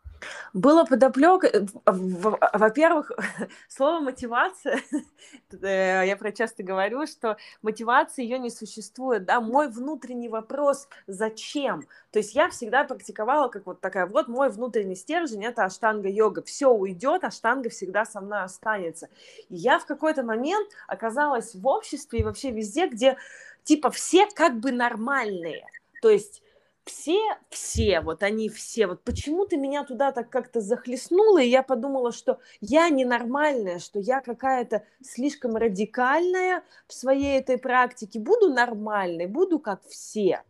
Было 0.52 0.84
подоплека, 0.84 1.46
э, 1.46 1.66
во-первых, 1.86 3.12
слово 3.68 4.00
мотивация, 4.00 4.80
э, 5.62 6.02
я 6.06 6.16
про 6.16 6.32
часто 6.32 6.62
говорю, 6.62 7.06
что 7.06 7.36
мотивация 7.62 8.22
ее 8.22 8.38
не 8.38 8.50
существует, 8.50 9.24
да, 9.24 9.40
мой 9.40 9.68
внутренний 9.68 10.28
вопрос, 10.28 10.88
зачем? 11.06 11.86
То 12.10 12.18
есть 12.18 12.34
я 12.34 12.48
всегда 12.50 12.84
практиковала 12.84 13.48
как 13.48 13.66
вот 13.66 13.80
такая, 13.80 14.06
вот 14.06 14.28
мой 14.28 14.50
внутренний 14.50 14.96
стержень, 14.96 15.44
это 15.44 15.64
аштанга-йога, 15.64 16.42
все 16.42 16.68
уйдет, 16.70 17.24
аштанга 17.24 17.70
всегда 17.70 18.04
со 18.04 18.20
мной 18.20 18.42
останется. 18.42 19.08
И 19.48 19.56
я 19.56 19.78
в 19.78 19.86
какой-то 19.86 20.22
момент 20.22 20.68
оказалась 20.86 21.54
в 21.54 21.66
обществе 21.66 22.20
и 22.20 22.24
вообще 22.24 22.50
везде, 22.50 22.88
где 22.88 23.16
типа 23.64 23.90
все 23.90 24.26
как 24.34 24.58
бы 24.58 24.72
нормальные, 24.72 25.64
то 26.02 26.08
есть 26.08 26.42
все, 26.90 27.20
все, 27.50 28.00
вот 28.00 28.22
они 28.24 28.48
все, 28.48 28.88
вот 28.88 29.02
почему-то 29.04 29.56
меня 29.56 29.84
туда 29.84 30.10
так 30.10 30.28
как-то 30.28 30.60
захлестнуло, 30.60 31.40
и 31.40 31.48
я 31.48 31.62
подумала, 31.62 32.10
что 32.10 32.40
я 32.60 32.88
ненормальная, 32.88 33.78
что 33.78 34.00
я 34.00 34.20
какая-то 34.20 34.82
слишком 35.00 35.54
радикальная 35.56 36.64
в 36.88 36.92
своей 36.92 37.38
этой 37.38 37.58
практике, 37.58 38.18
буду 38.18 38.52
нормальной, 38.52 39.26
буду 39.26 39.60
как 39.60 39.82
все. 39.88 40.42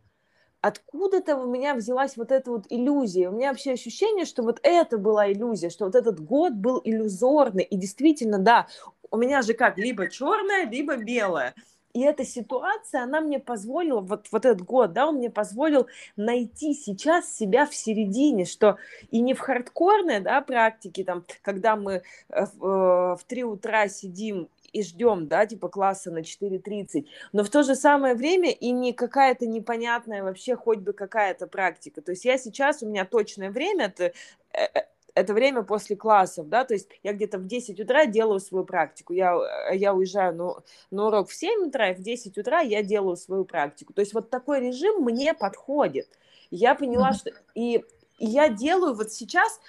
Откуда-то 0.61 1.37
у 1.37 1.47
меня 1.47 1.75
взялась 1.75 2.17
вот 2.17 2.31
эта 2.31 2.51
вот 2.51 2.65
иллюзия. 2.69 3.29
У 3.29 3.33
меня 3.33 3.49
вообще 3.49 3.71
ощущение, 3.71 4.25
что 4.25 4.43
вот 4.43 4.59
это 4.61 4.97
была 4.97 5.31
иллюзия, 5.31 5.69
что 5.69 5.85
вот 5.85 5.95
этот 5.95 6.19
год 6.19 6.53
был 6.53 6.81
иллюзорный. 6.83 7.63
И 7.63 7.75
действительно, 7.77 8.37
да, 8.37 8.67
у 9.09 9.17
меня 9.17 9.41
же 9.41 9.53
как, 9.53 9.77
либо 9.79 10.07
черное, 10.07 10.65
либо 10.65 10.97
белое. 10.97 11.55
И 11.93 12.01
эта 12.01 12.25
ситуация, 12.25 13.03
она 13.03 13.21
мне 13.21 13.39
позволила, 13.39 14.01
вот, 14.01 14.27
вот 14.31 14.45
этот 14.45 14.61
год, 14.63 14.93
да, 14.93 15.07
он 15.07 15.15
мне 15.15 15.29
позволил 15.29 15.87
найти 16.15 16.73
сейчас 16.73 17.31
себя 17.35 17.65
в 17.65 17.75
середине, 17.75 18.45
что 18.45 18.77
и 19.09 19.19
не 19.19 19.33
в 19.33 19.39
хардкорной, 19.39 20.19
да, 20.19 20.41
практике, 20.41 21.03
там, 21.03 21.23
когда 21.41 21.75
мы 21.75 22.03
э, 22.29 22.45
в, 22.45 22.65
э, 22.65 23.15
в 23.17 23.23
3 23.27 23.43
утра 23.43 23.87
сидим 23.87 24.47
и 24.71 24.83
ждем, 24.83 25.27
да, 25.27 25.45
типа 25.45 25.67
класса 25.67 26.11
на 26.11 26.19
4.30, 26.19 27.05
но 27.33 27.43
в 27.43 27.49
то 27.49 27.63
же 27.63 27.75
самое 27.75 28.15
время 28.15 28.51
и 28.51 28.71
не 28.71 28.93
какая-то 28.93 29.45
непонятная 29.45 30.23
вообще 30.23 30.55
хоть 30.55 30.79
бы 30.79 30.93
какая-то 30.93 31.47
практика. 31.47 32.01
То 32.01 32.11
есть 32.11 32.25
я 32.25 32.37
сейчас, 32.37 32.81
у 32.81 32.87
меня 32.87 33.05
точное 33.05 33.51
время, 33.51 33.85
это 33.85 34.13
э, 34.53 34.81
это 35.15 35.33
время 35.33 35.63
после 35.63 35.95
классов, 35.95 36.49
да, 36.49 36.63
то 36.65 36.73
есть 36.73 36.89
я 37.03 37.13
где-то 37.13 37.37
в 37.37 37.47
10 37.47 37.79
утра 37.79 38.05
делаю 38.05 38.39
свою 38.39 38.65
практику, 38.65 39.13
я, 39.13 39.35
э, 39.71 39.77
я 39.77 39.93
уезжаю 39.93 40.35
ну, 40.35 40.57
на 40.89 41.07
урок 41.07 41.29
в 41.29 41.33
7 41.33 41.67
утра, 41.67 41.89
и 41.91 41.95
в 41.95 42.01
10 42.01 42.37
утра 42.37 42.61
я 42.61 42.83
делаю 42.83 43.17
свою 43.17 43.45
практику, 43.45 43.93
то 43.93 44.01
есть 44.01 44.13
вот 44.13 44.29
такой 44.29 44.61
режим 44.61 45.03
мне 45.03 45.33
подходит. 45.33 46.07
Я 46.49 46.75
поняла, 46.75 47.11
mm-hmm. 47.11 47.15
что 47.15 47.31
и, 47.55 47.77
и 48.19 48.25
я 48.25 48.49
делаю 48.49 48.93
вот 48.93 49.11
сейчас 49.11 49.59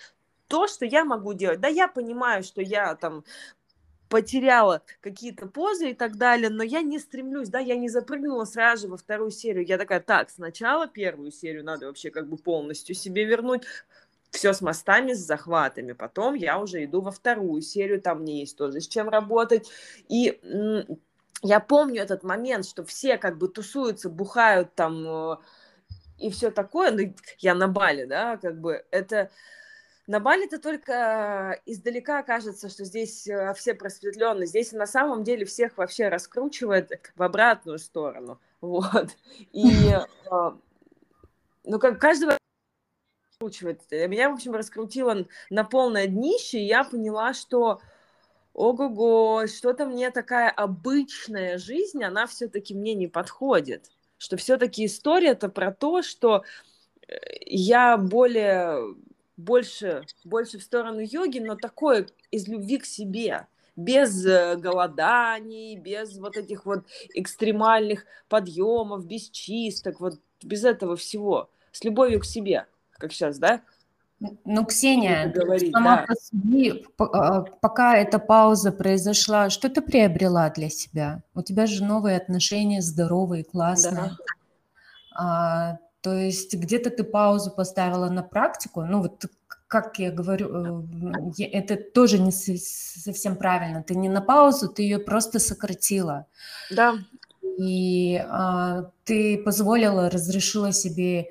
то, 0.49 0.67
что 0.67 0.85
я 0.85 1.05
могу 1.05 1.33
делать. 1.33 1.61
Да, 1.61 1.69
я 1.69 1.89
понимаю, 1.89 2.43
что 2.43 2.61
я 2.61 2.95
там 2.97 3.25
потеряла 4.13 4.83
какие-то 5.01 5.47
позы 5.47 5.93
и 5.93 5.95
так 5.95 6.19
далее, 6.19 6.51
но 6.51 6.63
я 6.63 6.83
не 6.83 6.99
стремлюсь, 6.99 7.49
да, 7.49 7.59
я 7.59 7.77
не 7.77 7.89
запрыгнула 7.89 8.45
сразу 8.45 8.83
же 8.83 8.89
во 8.89 8.99
вторую 8.99 9.31
серию. 9.31 9.65
Я 9.65 9.79
такая, 9.79 10.01
так, 10.01 10.29
сначала 10.29 10.87
первую 10.87 11.31
серию 11.31 11.65
надо 11.65 11.87
вообще 11.87 12.11
как 12.11 12.29
бы 12.29 12.37
полностью 12.37 12.95
себе 12.95 13.25
вернуть, 13.25 13.63
все 14.33 14.53
с 14.53 14.61
мостами, 14.63 15.13
с 15.13 15.19
захватами. 15.19 15.93
Потом 15.93 16.35
я 16.35 16.59
уже 16.59 16.85
иду 16.85 17.01
во 17.03 17.13
вторую 17.13 17.61
серию, 17.61 18.01
там 18.01 18.23
мне 18.23 18.41
есть 18.41 18.57
тоже 18.57 18.81
с 18.81 18.89
чем 18.89 19.09
работать. 19.09 19.71
И 20.09 20.41
я 21.43 21.61
помню 21.61 22.03
этот 22.03 22.25
момент, 22.25 22.67
что 22.67 22.85
все 22.85 23.19
как 23.19 23.37
бы 23.37 23.49
тусуются, 23.49 24.09
бухают 24.09 24.75
там 24.75 25.05
э, 25.07 25.37
и 26.19 26.31
все 26.31 26.51
такое. 26.51 26.93
Ну, 26.93 27.15
я 27.39 27.55
на 27.55 27.69
Бали, 27.69 28.05
да, 28.05 28.37
как 28.39 28.61
бы 28.61 28.85
это... 28.91 29.31
На 30.09 30.19
Бали 30.19 30.47
это 30.47 30.59
только 30.59 31.61
издалека 31.65 32.23
кажется, 32.23 32.69
что 32.69 32.85
здесь 32.85 33.27
э, 33.27 33.53
все 33.55 33.75
просветленные. 33.75 34.47
Здесь 34.47 34.73
на 34.73 34.87
самом 34.87 35.25
деле 35.25 35.45
всех 35.45 35.77
вообще 35.77 36.09
раскручивает 36.09 36.91
в 37.15 37.23
обратную 37.23 37.79
сторону. 37.79 38.41
Вот. 38.63 39.09
И 39.51 39.91
э, 39.91 40.51
ну, 41.65 41.79
как 41.81 42.01
каждого 42.01 42.39
раскручивает. 43.43 43.81
Э, 43.91 44.07
меня, 44.09 44.31
в 44.31 44.35
общем, 44.35 44.53
раскрутило 44.53 45.27
на 45.51 45.65
полное 45.65 46.07
днище, 46.07 46.59
и 46.59 46.67
я 46.67 46.85
поняла, 46.85 47.35
что 47.35 47.81
ого-го, 48.55 49.47
что-то 49.47 49.87
мне 49.87 50.11
такая 50.11 50.51
обычная 50.51 51.59
жизнь, 51.59 52.03
она 52.05 52.27
все-таки 52.27 52.75
мне 52.75 52.95
не 52.95 53.09
подходит. 53.09 53.91
Что 54.19 54.37
все-таки 54.37 54.87
история 54.87 55.31
это 55.31 55.49
про 55.49 55.73
то, 55.73 56.03
что 56.03 56.45
э, 57.09 57.15
я 57.47 57.97
более, 57.97 58.95
больше, 59.37 60.05
больше 60.25 60.59
в 60.59 60.63
сторону 60.63 61.01
йоги, 61.01 61.39
но 61.39 61.57
такое 61.57 62.07
из 62.31 62.49
любви 62.49 62.79
к 62.79 62.85
себе 62.85 63.47
без 63.75 64.25
э, 64.27 64.57
голоданий, 64.57 65.77
без 65.77 66.19
вот 66.19 66.37
этих 66.37 66.67
вот 66.67 66.85
экстремальных 67.15 68.05
подъемов, 68.29 69.07
без 69.07 69.31
чисток, 69.31 69.99
вот 70.01 70.21
без 70.43 70.65
этого 70.65 70.97
всего, 70.97 71.49
с 71.73 71.83
любовью 71.85 72.21
к 72.21 72.27
себе 72.27 72.67
как 73.03 73.13
сейчас, 73.13 73.39
да? 73.39 73.61
Ну, 74.45 74.65
Ксения, 74.65 75.27
говорить, 75.27 75.73
сама 75.73 75.97
да. 75.97 76.07
по 76.07 76.15
себе, 76.15 76.85
а, 76.99 77.43
пока 77.43 77.97
эта 77.97 78.21
пауза 78.21 78.71
произошла, 78.71 79.51
что 79.51 79.69
ты 79.69 79.83
приобрела 79.83 80.49
для 80.51 80.71
себя? 80.71 81.23
У 81.35 81.43
тебя 81.43 81.67
же 81.67 81.83
новые 81.83 82.17
отношения, 82.17 82.81
здоровые, 82.81 83.43
классные. 83.43 84.13
Да. 84.13 84.17
А, 85.17 85.79
то 86.01 86.15
есть 86.15 86.55
где-то 86.55 86.91
ты 86.91 87.03
паузу 87.03 87.51
поставила 87.51 88.09
на 88.09 88.23
практику, 88.23 88.83
ну 88.83 89.03
вот 89.03 89.25
как 89.67 89.99
я 89.99 90.13
говорю, 90.13 90.85
э, 91.39 91.45
это 91.45 91.77
тоже 91.77 92.21
не 92.21 92.31
совсем 92.31 93.35
правильно. 93.37 93.83
Ты 93.83 93.97
не 93.97 94.09
на 94.09 94.21
паузу, 94.21 94.69
ты 94.69 94.83
ее 94.83 95.01
просто 95.01 95.41
сократила. 95.41 96.27
Да. 96.71 96.95
И 97.59 98.23
а, 98.29 98.91
ты 99.05 99.39
позволила, 99.39 100.11
разрешила 100.11 100.73
себе 100.73 101.29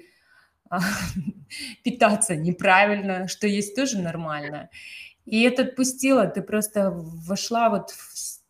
питаться 1.84 2.36
неправильно, 2.36 3.28
что 3.28 3.48
есть 3.48 3.76
тоже 3.76 4.00
нормально. 4.00 4.70
И 5.26 5.42
это 5.44 5.64
отпустила, 5.64 6.26
ты 6.28 6.42
просто 6.42 6.92
вошла 6.92 7.70
вот 7.70 7.92
в 7.92 8.42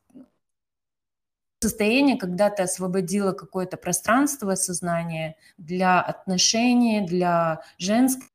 состояние, 1.61 2.17
когда 2.17 2.49
ты 2.49 2.63
освободила 2.63 3.33
какое-то 3.33 3.77
пространство 3.77 4.55
сознания 4.55 5.35
для 5.57 6.01
отношений, 6.01 7.05
для 7.05 7.61
женского, 7.77 8.27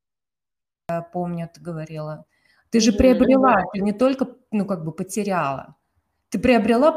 я 0.89 1.03
помню, 1.03 1.51
ты 1.53 1.61
говорила. 1.61 2.25
Ты 2.71 2.81
же 2.81 2.93
приобрела, 2.93 3.63
ты 3.73 3.81
не 3.81 3.93
только, 3.93 4.29
ну, 4.53 4.67
как 4.67 4.85
бы 4.85 4.93
потеряла. 4.93 5.77
Ты 6.29 6.39
приобрела 6.39 6.93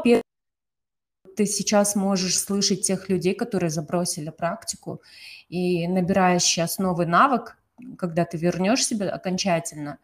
ты 1.36 1.46
сейчас 1.46 1.96
можешь 1.96 2.38
слышать 2.38 2.82
тех 2.82 3.08
людей, 3.08 3.34
которые 3.34 3.70
забросили 3.70 4.30
практику, 4.30 5.02
и 5.48 5.86
набираешь 5.88 6.42
сейчас 6.42 6.78
новый 6.78 7.06
навык, 7.06 7.56
когда 7.98 8.24
ты 8.24 8.36
вернешь 8.36 8.84
себя 8.84 9.10
окончательно, 9.10 9.98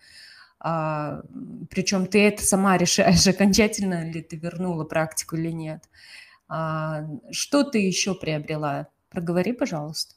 а, 0.58 1.22
причем 1.70 2.06
ты 2.06 2.26
это 2.26 2.42
сама 2.42 2.76
решаешь, 2.78 3.26
окончательно 3.26 4.10
ли 4.10 4.22
ты 4.22 4.36
вернула 4.36 4.84
практику 4.84 5.36
или 5.36 5.50
нет. 5.50 5.84
А, 6.48 7.04
что 7.30 7.64
ты 7.64 7.78
еще 7.78 8.14
приобрела? 8.14 8.88
Проговори, 9.10 9.52
пожалуйста. 9.52 10.14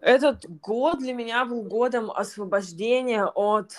Этот 0.00 0.44
год 0.60 0.98
для 0.98 1.14
меня 1.14 1.44
был 1.44 1.62
годом 1.62 2.10
освобождения 2.10 3.24
от 3.24 3.72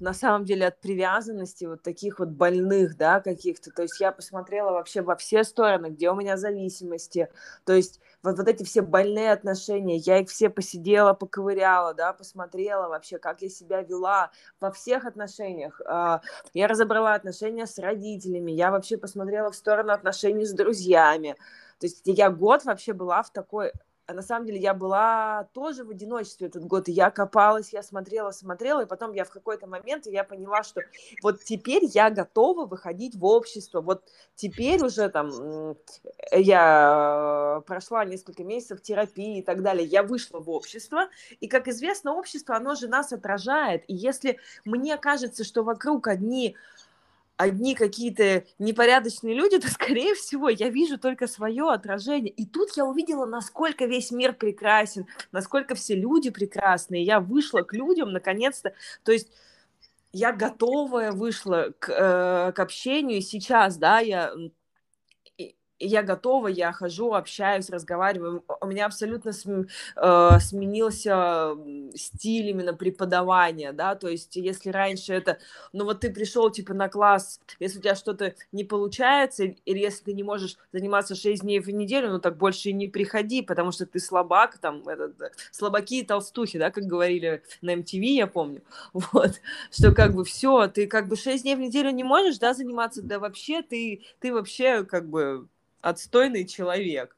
на 0.00 0.14
самом 0.14 0.44
деле 0.44 0.66
от 0.66 0.80
привязанности 0.80 1.66
вот 1.66 1.82
таких 1.82 2.18
вот 2.18 2.28
больных, 2.28 2.96
да, 2.96 3.20
каких-то. 3.20 3.70
То 3.70 3.82
есть 3.82 4.00
я 4.00 4.12
посмотрела 4.12 4.70
вообще 4.72 5.02
во 5.02 5.14
все 5.16 5.44
стороны, 5.44 5.88
где 5.88 6.10
у 6.10 6.14
меня 6.14 6.36
зависимости. 6.36 7.28
То 7.64 7.74
есть 7.74 8.00
вот, 8.22 8.38
вот 8.38 8.48
эти 8.48 8.64
все 8.64 8.82
больные 8.82 9.32
отношения, 9.32 9.96
я 9.96 10.18
их 10.18 10.28
все 10.28 10.50
посидела, 10.50 11.12
поковыряла, 11.12 11.94
да, 11.94 12.12
посмотрела 12.12 12.88
вообще, 12.88 13.18
как 13.18 13.42
я 13.42 13.48
себя 13.48 13.82
вела 13.82 14.30
во 14.58 14.70
всех 14.70 15.04
отношениях. 15.04 15.80
А, 15.86 16.22
я 16.54 16.66
разобрала 16.66 17.14
отношения 17.14 17.66
с 17.66 17.78
родителями, 17.78 18.52
я 18.52 18.70
вообще 18.70 18.96
посмотрела 18.96 19.50
в 19.50 19.56
сторону 19.56 19.92
отношений 19.92 20.46
с 20.46 20.52
друзьями. 20.52 21.36
То 21.78 21.86
есть 21.86 22.02
я 22.04 22.30
год 22.30 22.64
вообще 22.64 22.92
была 22.92 23.22
в 23.22 23.30
такой 23.30 23.72
на 24.14 24.22
самом 24.22 24.46
деле 24.46 24.58
я 24.58 24.74
была 24.74 25.48
тоже 25.52 25.84
в 25.84 25.90
одиночестве 25.90 26.46
этот 26.48 26.64
год, 26.64 26.88
и 26.88 26.92
я 26.92 27.10
копалась, 27.10 27.72
я 27.72 27.82
смотрела, 27.82 28.30
смотрела, 28.30 28.82
и 28.82 28.86
потом 28.86 29.12
я 29.12 29.24
в 29.24 29.30
какой-то 29.30 29.66
момент 29.66 30.06
я 30.06 30.24
поняла, 30.24 30.62
что 30.62 30.80
вот 31.22 31.42
теперь 31.44 31.84
я 31.84 32.10
готова 32.10 32.66
выходить 32.66 33.14
в 33.14 33.24
общество, 33.24 33.80
вот 33.80 34.04
теперь 34.34 34.82
уже 34.82 35.08
там 35.08 35.76
я 36.32 37.62
прошла 37.66 38.04
несколько 38.04 38.44
месяцев 38.44 38.82
терапии 38.82 39.38
и 39.38 39.42
так 39.42 39.62
далее, 39.62 39.86
я 39.86 40.02
вышла 40.02 40.40
в 40.40 40.50
общество, 40.50 41.08
и, 41.40 41.48
как 41.48 41.68
известно, 41.68 42.14
общество, 42.14 42.56
оно 42.56 42.74
же 42.74 42.88
нас 42.88 43.12
отражает, 43.12 43.84
и 43.88 43.94
если 43.94 44.38
мне 44.64 44.96
кажется, 44.96 45.44
что 45.44 45.62
вокруг 45.62 46.08
одни 46.08 46.56
одни 47.40 47.74
какие-то 47.74 48.44
непорядочные 48.58 49.34
люди, 49.34 49.58
то, 49.58 49.68
скорее 49.70 50.14
всего, 50.14 50.48
я 50.48 50.68
вижу 50.68 50.98
только 50.98 51.26
свое 51.26 51.70
отражение. 51.70 52.32
И 52.32 52.46
тут 52.46 52.76
я 52.76 52.84
увидела, 52.84 53.26
насколько 53.26 53.86
весь 53.86 54.10
мир 54.10 54.34
прекрасен, 54.34 55.06
насколько 55.32 55.74
все 55.74 55.94
люди 55.94 56.30
прекрасные. 56.30 57.02
Я 57.02 57.20
вышла 57.20 57.62
к 57.62 57.72
людям, 57.72 58.12
наконец-то. 58.12 58.74
То 59.04 59.12
есть 59.12 59.28
я 60.12 60.32
готовая 60.32 61.12
вышла 61.12 61.72
к, 61.78 61.88
э, 61.88 62.52
к 62.52 62.58
общению. 62.58 63.18
И 63.18 63.22
сейчас, 63.22 63.76
да, 63.76 64.00
я 64.00 64.32
я 65.80 66.02
готова, 66.02 66.48
я 66.48 66.72
хожу, 66.72 67.14
общаюсь, 67.14 67.70
разговариваю. 67.70 68.44
У 68.60 68.66
меня 68.66 68.86
абсолютно 68.86 69.32
см, 69.32 69.68
э, 69.96 70.38
сменился 70.40 71.56
стиль 71.94 72.48
именно 72.48 72.74
преподавания, 72.74 73.72
да, 73.72 73.94
то 73.94 74.08
есть 74.08 74.36
если 74.36 74.70
раньше 74.70 75.14
это, 75.14 75.38
ну 75.72 75.84
вот 75.84 76.00
ты 76.00 76.12
пришел 76.12 76.50
типа 76.50 76.74
на 76.74 76.88
класс, 76.88 77.40
если 77.58 77.78
у 77.78 77.82
тебя 77.82 77.94
что-то 77.94 78.34
не 78.52 78.64
получается, 78.64 79.44
или 79.44 79.78
если 79.78 80.04
ты 80.04 80.12
не 80.12 80.22
можешь 80.22 80.56
заниматься 80.72 81.14
6 81.14 81.42
дней 81.42 81.60
в 81.60 81.68
неделю, 81.70 82.10
ну 82.10 82.20
так 82.20 82.36
больше 82.36 82.70
и 82.70 82.72
не 82.72 82.88
приходи, 82.88 83.42
потому 83.42 83.72
что 83.72 83.86
ты 83.86 83.98
слабак, 83.98 84.58
там, 84.58 84.86
этот, 84.88 85.14
слабаки 85.50 86.00
и 86.00 86.04
толстухи, 86.04 86.58
да, 86.58 86.70
как 86.70 86.84
говорили 86.84 87.42
на 87.62 87.74
MTV, 87.74 88.04
я 88.04 88.26
помню, 88.26 88.62
вот, 88.92 89.40
что 89.70 89.92
как 89.92 90.14
бы 90.14 90.24
все, 90.24 90.68
ты 90.68 90.86
как 90.86 91.08
бы 91.08 91.16
6 91.16 91.42
дней 91.42 91.56
в 91.56 91.60
неделю 91.60 91.90
не 91.90 92.04
можешь, 92.04 92.38
да, 92.38 92.54
заниматься, 92.54 93.02
да 93.02 93.18
вообще 93.18 93.62
ты, 93.62 94.02
ты 94.20 94.32
вообще 94.32 94.84
как 94.84 95.08
бы 95.08 95.48
отстойный 95.82 96.46
человек. 96.46 97.16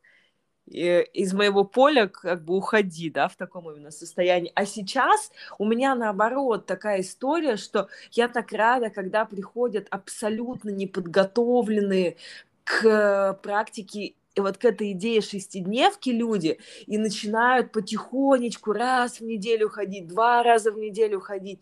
И 0.66 1.07
из 1.12 1.33
моего 1.33 1.64
поля 1.64 2.07
как 2.07 2.45
бы 2.45 2.57
уходи, 2.57 3.11
да, 3.11 3.28
в 3.28 3.37
таком 3.37 3.71
именно 3.71 3.90
состоянии. 3.90 4.52
А 4.54 4.64
сейчас 4.64 5.33
у 5.59 5.64
меня 5.64 5.95
наоборот 5.95 6.66
такая 6.66 7.00
история, 7.00 7.57
что 7.57 7.88
я 8.12 8.28
так 8.28 8.52
рада, 8.52 8.88
когда 8.88 9.25
приходят 9.25 9.88
абсолютно 9.90 10.71
неподготовленные 10.71 12.16
к 12.64 13.38
практике 13.42 14.14
и 14.35 14.40
вот 14.40 14.57
к 14.57 14.64
этой 14.64 14.92
идее 14.92 15.21
шестидневки 15.21 16.11
люди 16.11 16.59
и 16.87 16.97
начинают 16.97 17.73
потихонечку 17.73 18.73
раз 18.73 19.21
в 19.21 19.25
неделю 19.25 19.69
ходить, 19.69 20.07
два 20.07 20.42
раза 20.42 20.73
в 20.73 20.78
неделю 20.78 21.21
ходить. 21.21 21.61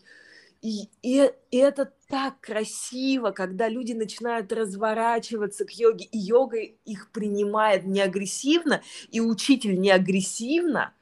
И, 0.61 0.89
и, 1.01 1.31
и 1.49 1.57
это 1.57 1.91
так 2.11 2.41
красиво, 2.41 3.31
когда 3.31 3.69
люди 3.69 3.93
начинают 3.93 4.51
разворачиваться 4.51 5.65
к 5.65 5.71
йоге, 5.71 6.05
и 6.05 6.17
йога 6.17 6.57
их 6.57 7.09
принимает 7.11 7.85
не 7.85 8.01
агрессивно, 8.01 8.81
и 9.09 9.21
учитель 9.21 9.79
не 9.79 9.91
агрессивно, 9.91 10.93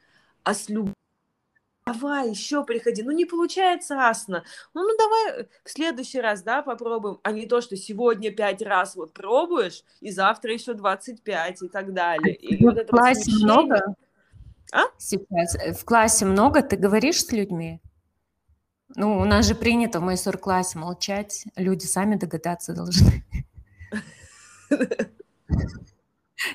а 0.44 0.54
с 0.54 0.68
любовью. 0.68 0.94
Давай, 1.84 2.30
еще 2.30 2.64
приходи. 2.64 3.02
Ну, 3.02 3.10
не 3.10 3.24
получается 3.24 4.08
асно. 4.08 4.44
Ну, 4.74 4.82
ну, 4.82 4.96
давай 4.96 5.48
в 5.64 5.70
следующий 5.70 6.20
раз, 6.20 6.42
да, 6.42 6.62
попробуем. 6.62 7.18
А 7.24 7.32
не 7.32 7.46
то, 7.46 7.60
что 7.60 7.76
сегодня 7.76 8.30
пять 8.30 8.62
раз 8.62 8.94
вот 8.94 9.12
пробуешь, 9.12 9.82
и 10.00 10.12
завтра 10.12 10.52
еще 10.52 10.74
25 10.74 11.62
и 11.62 11.68
так 11.68 11.92
далее. 11.92 12.36
И 12.36 12.64
вот 12.64 12.78
в 12.78 12.86
классе 12.86 13.22
смещение... 13.22 13.44
много? 13.44 13.94
А? 14.72 14.82
Сейчас. 14.98 15.56
Э, 15.56 15.72
в 15.72 15.84
классе 15.84 16.24
много? 16.26 16.62
Ты 16.62 16.76
говоришь 16.76 17.24
с 17.24 17.32
людьми? 17.32 17.80
Ну, 18.96 19.18
у 19.18 19.24
нас 19.24 19.46
же 19.46 19.54
принято 19.54 20.00
в 20.00 20.02
майстер-классе 20.02 20.78
молчать. 20.78 21.44
Люди 21.56 21.84
сами 21.86 22.16
догадаться 22.16 22.74
должны. 22.74 23.24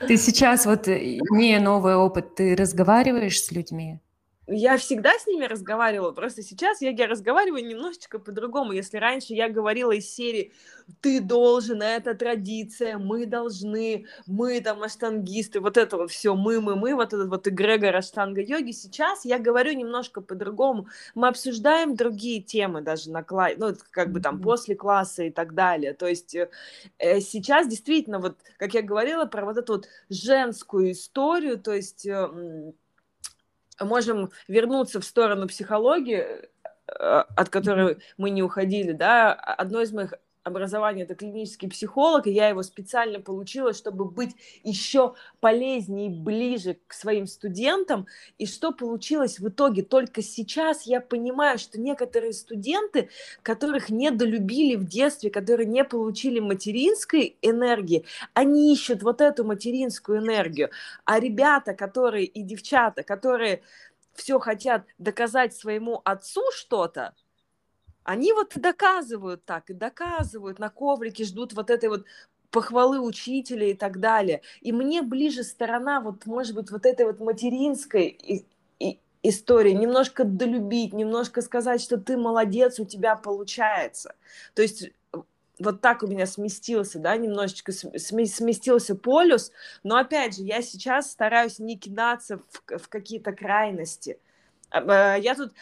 Ты 0.08 0.18
сейчас, 0.18 0.66
вот 0.66 0.88
имея 0.88 1.60
новый 1.60 1.96
опыт, 1.96 2.36
ты 2.36 2.56
разговариваешь 2.56 3.42
с 3.42 3.52
людьми? 3.52 4.02
Я 4.48 4.78
всегда 4.78 5.12
с 5.18 5.26
ними 5.26 5.46
разговаривала, 5.46 6.12
просто 6.12 6.44
сейчас 6.44 6.82
я, 6.82 6.92
я 6.92 7.08
разговариваю 7.08 7.66
немножечко 7.66 8.20
по-другому. 8.20 8.74
Если 8.74 8.98
раньше 8.98 9.34
я 9.34 9.50
говорила 9.50 9.92
из 9.92 10.14
серии 10.14 10.52
«ты 11.02 11.20
должен, 11.20 11.82
это 11.82 12.14
традиция, 12.14 13.00
мы 13.00 13.26
должны, 13.26 14.06
мы 14.28 14.62
там 14.62 14.84
аштангисты», 14.84 15.60
вот 15.60 15.78
это 15.78 15.98
вот 15.98 16.12
все 16.12 16.36
«мы, 16.36 16.62
мы, 16.62 16.76
мы», 16.76 16.94
вот 16.94 17.14
этот 17.14 17.28
вот 17.30 17.48
эгрегор 17.48 17.96
аштанга-йоги, 17.96 18.72
сейчас 18.72 19.26
я 19.26 19.40
говорю 19.40 19.74
немножко 19.74 20.22
по-другому. 20.22 20.88
Мы 21.16 21.28
обсуждаем 21.28 21.96
другие 21.96 22.42
темы 22.42 22.82
даже 22.82 23.10
на 23.10 23.24
классе, 23.24 23.56
ну, 23.58 23.74
как 23.90 24.12
бы 24.12 24.22
там 24.22 24.42
после 24.42 24.76
класса 24.76 25.24
и 25.24 25.32
так 25.32 25.56
далее. 25.56 25.94
То 25.94 26.06
есть 26.06 26.36
э, 26.36 26.50
э, 27.00 27.20
сейчас 27.20 27.68
действительно, 27.68 28.20
вот, 28.20 28.38
как 28.58 28.76
я 28.76 28.84
говорила, 28.84 29.26
про 29.26 29.44
вот 29.46 29.58
эту 29.58 29.74
вот 29.74 29.88
женскую 30.10 30.92
историю, 30.92 31.58
то 31.58 31.74
есть... 31.74 32.06
Э, 32.06 32.74
можем 33.80 34.32
вернуться 34.48 35.00
в 35.00 35.06
сторону 35.06 35.48
психологии, 35.48 36.24
э, 36.24 36.48
от 36.88 37.50
которой 37.50 37.98
мы 38.18 38.30
не 38.30 38.44
уходили, 38.44 38.92
да, 38.92 39.34
одно 39.34 39.82
из 39.82 39.92
моих 39.92 40.14
образование 40.46 41.06
это 41.06 41.16
клинический 41.16 41.68
психолог, 41.68 42.28
и 42.28 42.32
я 42.32 42.48
его 42.48 42.62
специально 42.62 43.20
получила, 43.20 43.74
чтобы 43.74 44.06
быть 44.06 44.36
еще 44.64 45.16
полезнее 45.40 46.08
и 46.08 46.10
ближе 46.10 46.78
к 46.88 46.94
своим 46.94 47.26
студентам. 47.26 48.06
И 48.38 48.46
что 48.46 48.72
получилось 48.72 49.40
в 49.40 49.50
итоге? 49.50 49.82
Только 49.82 50.22
сейчас 50.22 50.84
я 50.84 51.02
понимаю, 51.02 51.58
что 51.58 51.82
некоторые 51.82 52.32
студенты, 52.32 53.10
которых 53.42 53.90
недолюбили 53.90 54.76
в 54.76 54.88
детстве, 54.88 55.32
которые 55.32 55.66
не 55.66 55.84
получили 55.84 56.40
материнской 56.40 57.38
энергии, 57.42 58.06
они 58.34 58.72
ищут 58.72 59.02
вот 59.02 59.22
эту 59.22 59.44
материнскую 59.46 60.20
энергию. 60.20 60.70
А 61.06 61.20
ребята, 61.20 61.74
которые 61.74 62.26
и 62.26 62.44
девчата, 62.44 63.02
которые 63.02 63.64
все 64.14 64.38
хотят 64.40 64.86
доказать 65.00 65.56
своему 65.56 66.02
отцу 66.06 66.44
что-то, 66.54 67.16
они 68.06 68.34
вот 68.34 68.56
и 68.56 68.60
доказывают 68.60 69.44
так, 69.46 69.70
и 69.70 69.74
доказывают 69.74 70.60
на 70.60 70.70
коврике, 70.70 71.26
ждут 71.26 71.54
вот 71.54 71.70
этой 71.70 71.90
вот 71.90 72.06
похвалы 72.52 73.02
учителя 73.02 73.68
и 73.68 73.74
так 73.74 74.00
далее. 74.00 74.42
И 74.62 74.72
мне 74.72 75.02
ближе 75.02 75.44
сторона, 75.44 76.00
вот, 76.00 76.26
может 76.26 76.56
быть, 76.56 76.72
вот 76.72 76.86
этой 76.86 77.06
вот 77.08 77.20
материнской 77.20 78.08
и, 78.08 78.46
и, 78.80 79.00
истории, 79.24 79.72
немножко 79.72 80.24
долюбить, 80.24 80.94
немножко 80.94 81.42
сказать, 81.42 81.82
что 81.82 81.98
ты 81.98 82.16
молодец, 82.16 82.80
у 82.80 82.86
тебя 82.86 83.16
получается. 83.16 84.16
То 84.54 84.62
есть 84.62 84.92
вот 85.60 85.82
так 85.82 86.04
у 86.04 86.08
меня 86.08 86.28
сместился, 86.28 87.00
да, 87.00 87.18
немножечко 87.18 87.72
сместился 87.72 88.96
полюс, 88.96 89.52
но 89.84 89.98
опять 89.98 90.36
же, 90.36 90.44
я 90.44 90.62
сейчас 90.62 91.12
стараюсь 91.12 91.60
не 91.60 91.78
кидаться 91.78 92.38
в, 92.38 92.78
в 92.78 92.88
какие-то 92.88 93.32
крайности. 93.32 94.20
А, 94.70 95.16
я 95.16 95.36
тут 95.36 95.54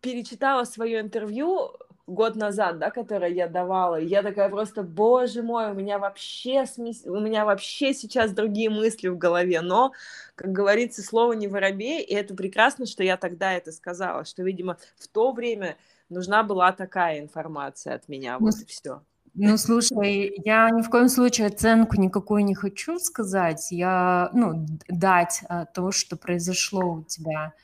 перечитала 0.00 0.64
свое 0.64 1.00
интервью 1.00 1.72
год 2.10 2.36
назад, 2.36 2.78
да, 2.78 2.90
которое 2.90 3.30
я 3.30 3.46
давала, 3.46 4.00
и 4.00 4.06
я 4.06 4.22
такая 4.22 4.48
просто, 4.48 4.82
боже 4.82 5.42
мой, 5.42 5.70
у 5.70 5.74
меня 5.74 5.98
вообще 5.98 6.66
смес... 6.66 7.02
у 7.06 7.20
меня 7.20 7.44
вообще 7.44 7.94
сейчас 7.94 8.32
другие 8.32 8.68
мысли 8.68 9.08
в 9.08 9.16
голове, 9.16 9.60
но, 9.60 9.92
как 10.34 10.52
говорится, 10.52 11.02
слово 11.02 11.34
не 11.34 11.48
воробей, 11.48 12.02
и 12.02 12.14
это 12.14 12.34
прекрасно, 12.34 12.86
что 12.86 13.02
я 13.04 13.16
тогда 13.16 13.52
это 13.52 13.72
сказала, 13.72 14.24
что, 14.24 14.42
видимо, 14.42 14.76
в 14.96 15.08
то 15.08 15.32
время 15.32 15.76
нужна 16.08 16.42
была 16.42 16.72
такая 16.72 17.20
информация 17.20 17.94
от 17.94 18.08
меня, 18.08 18.38
вот 18.38 18.54
ну, 18.56 18.62
и 18.62 18.64
все. 18.66 19.02
Ну, 19.34 19.56
слушай, 19.56 20.32
я 20.44 20.68
ни 20.70 20.82
в 20.82 20.90
коем 20.90 21.08
случае 21.08 21.46
оценку 21.46 21.96
никакой 22.00 22.42
не 22.42 22.54
хочу 22.54 22.98
сказать, 22.98 23.68
я, 23.70 24.30
ну, 24.32 24.66
дать 24.88 25.42
а, 25.48 25.66
то, 25.66 25.92
что 25.92 26.16
произошло 26.16 26.94
у 26.94 27.02
тебя. 27.04 27.54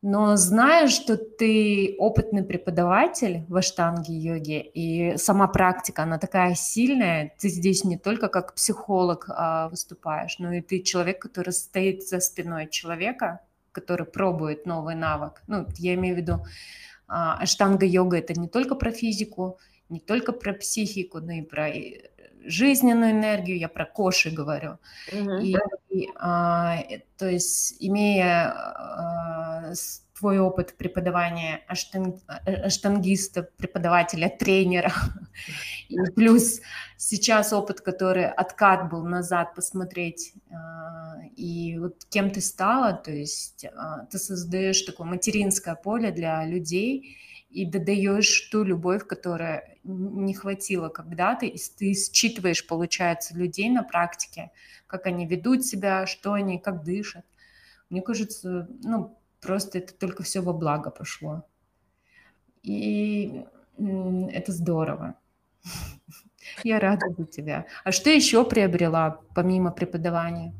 Но 0.00 0.36
зная, 0.36 0.86
что 0.86 1.16
ты 1.16 1.96
опытный 1.98 2.44
преподаватель 2.44 3.44
в 3.48 3.56
аштанге 3.56 4.14
йоге, 4.14 4.60
и 4.60 5.16
сама 5.16 5.48
практика, 5.48 6.04
она 6.04 6.18
такая 6.18 6.54
сильная, 6.54 7.34
ты 7.38 7.48
здесь 7.48 7.82
не 7.82 7.98
только 7.98 8.28
как 8.28 8.54
психолог 8.54 9.26
а, 9.28 9.68
выступаешь, 9.68 10.38
но 10.38 10.52
и 10.52 10.60
ты 10.60 10.82
человек, 10.82 11.20
который 11.20 11.52
стоит 11.52 12.06
за 12.06 12.20
спиной 12.20 12.68
человека, 12.68 13.40
который 13.72 14.06
пробует 14.06 14.66
новый 14.66 14.94
навык. 14.94 15.42
Ну, 15.48 15.66
я 15.78 15.94
имею 15.94 16.14
в 16.14 16.18
виду, 16.18 16.44
а, 17.08 17.36
аштанга-йога– 17.42 18.16
это 18.18 18.38
не 18.38 18.46
только 18.46 18.76
про 18.76 18.92
физику, 18.92 19.58
не 19.88 19.98
только 19.98 20.32
про 20.32 20.52
психику, 20.52 21.18
но 21.18 21.32
и 21.32 21.42
про 21.42 21.72
жизненную 22.44 23.12
энергию, 23.12 23.58
я 23.58 23.68
про 23.68 23.84
коши 23.84 24.30
говорю. 24.30 24.78
Mm-hmm. 25.12 25.42
И, 25.42 25.56
а, 26.18 26.78
то 27.16 27.28
есть, 27.28 27.76
имея 27.80 28.52
а, 28.52 29.74
твой 30.18 30.38
опыт 30.38 30.74
преподавания 30.76 31.62
аштанг, 31.68 32.16
аштангиста, 32.26 33.48
преподавателя, 33.56 34.28
тренера, 34.28 34.92
и 35.88 35.96
плюс 36.16 36.60
сейчас 36.96 37.52
опыт, 37.52 37.80
который 37.80 38.28
откат 38.28 38.90
был 38.90 39.04
назад 39.04 39.54
посмотреть, 39.54 40.32
а, 40.50 41.16
и 41.36 41.78
вот 41.78 42.04
кем 42.10 42.30
ты 42.30 42.40
стала, 42.40 42.92
то 42.92 43.12
есть 43.12 43.64
а, 43.64 44.06
ты 44.06 44.18
создаешь 44.18 44.82
такое 44.82 45.06
материнское 45.06 45.74
поле 45.76 46.10
для 46.10 46.44
людей, 46.44 47.16
и 47.50 47.64
додаешь 47.64 48.48
ту 48.50 48.62
любовь, 48.62 49.06
которая 49.06 49.78
не 49.84 50.34
хватило 50.34 50.88
когда-то, 50.88 51.46
и 51.46 51.56
ты 51.78 51.94
считываешь, 51.94 52.66
получается, 52.66 53.36
людей 53.36 53.70
на 53.70 53.82
практике, 53.82 54.50
как 54.86 55.06
они 55.06 55.26
ведут 55.26 55.64
себя, 55.64 56.06
что 56.06 56.34
они, 56.34 56.58
как 56.58 56.84
дышат. 56.84 57.24
Мне 57.88 58.02
кажется, 58.02 58.68
ну, 58.82 59.18
просто 59.40 59.78
это 59.78 59.94
только 59.94 60.22
все 60.22 60.40
во 60.40 60.52
благо 60.52 60.90
пошло. 60.90 61.44
И 62.62 63.44
это 63.78 64.52
здорово. 64.52 65.14
Я 66.64 66.80
рада 66.80 67.06
за 67.16 67.24
тебя. 67.24 67.66
А 67.84 67.92
что 67.92 68.10
еще 68.10 68.44
приобрела 68.44 69.20
помимо 69.34 69.70
преподавания? 69.70 70.52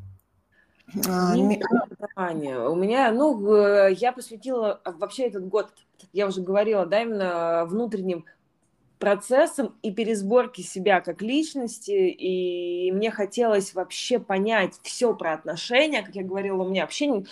А, 1.07 1.35
преподавания. 1.35 2.59
У 2.61 2.77
меня, 2.77 3.11
ну, 3.13 3.89
я 3.89 4.13
посвятила 4.13 4.81
вообще 4.85 5.27
этот 5.27 5.47
год, 5.49 5.73
я 6.19 6.27
уже 6.27 6.43
говорила, 6.43 6.85
да, 6.85 7.03
именно 7.03 7.65
внутренним 7.65 8.27
процессом 8.99 9.77
и 9.83 9.93
пересборки 9.93 10.61
себя 10.61 11.01
как 11.01 11.23
личности, 11.23 11.93
и 11.93 12.91
мне 12.91 13.13
хотелось 13.13 13.73
вообще 13.73 14.19
понять 14.19 14.75
все 14.83 15.15
про 15.15 15.35
отношения, 15.35 16.03
как 16.03 16.17
я 16.17 16.25
говорила, 16.25 16.65
у 16.65 16.69
меня 16.69 16.83
вообще 16.83 17.25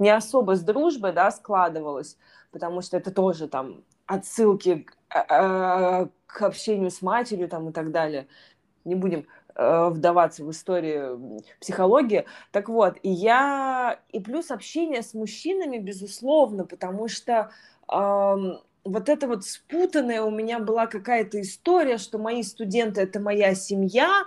не 0.00 0.10
особо 0.10 0.56
с 0.56 0.62
дружбой, 0.62 1.12
да, 1.12 1.30
складывалось, 1.30 2.18
потому 2.50 2.82
что 2.82 2.96
это 2.96 3.12
тоже 3.12 3.46
там 3.46 3.84
отсылки 4.06 4.84
к, 5.08 5.16
э, 5.16 6.08
к 6.26 6.42
общению 6.42 6.90
с 6.90 7.00
матерью 7.00 7.48
там 7.48 7.68
и 7.68 7.72
так 7.72 7.92
далее. 7.92 8.26
Не 8.84 8.96
будем 8.96 9.26
э, 9.54 9.88
вдаваться 9.88 10.44
в 10.44 10.50
историю 10.50 11.40
психологии. 11.60 12.26
Так 12.50 12.68
вот, 12.68 12.96
и 13.02 13.08
я... 13.08 14.00
И 14.10 14.18
плюс 14.18 14.50
общение 14.50 15.02
с 15.02 15.14
мужчинами, 15.14 15.78
безусловно, 15.78 16.66
потому 16.66 17.06
что... 17.06 17.50
Вот 17.88 19.08
это 19.08 19.26
вот 19.26 19.44
спутанная 19.44 20.22
у 20.22 20.30
меня 20.30 20.58
была 20.58 20.86
какая-то 20.86 21.40
история, 21.40 21.96
что 21.96 22.18
мои 22.18 22.42
студенты 22.42 23.00
это 23.00 23.18
моя 23.18 23.54
семья, 23.54 24.24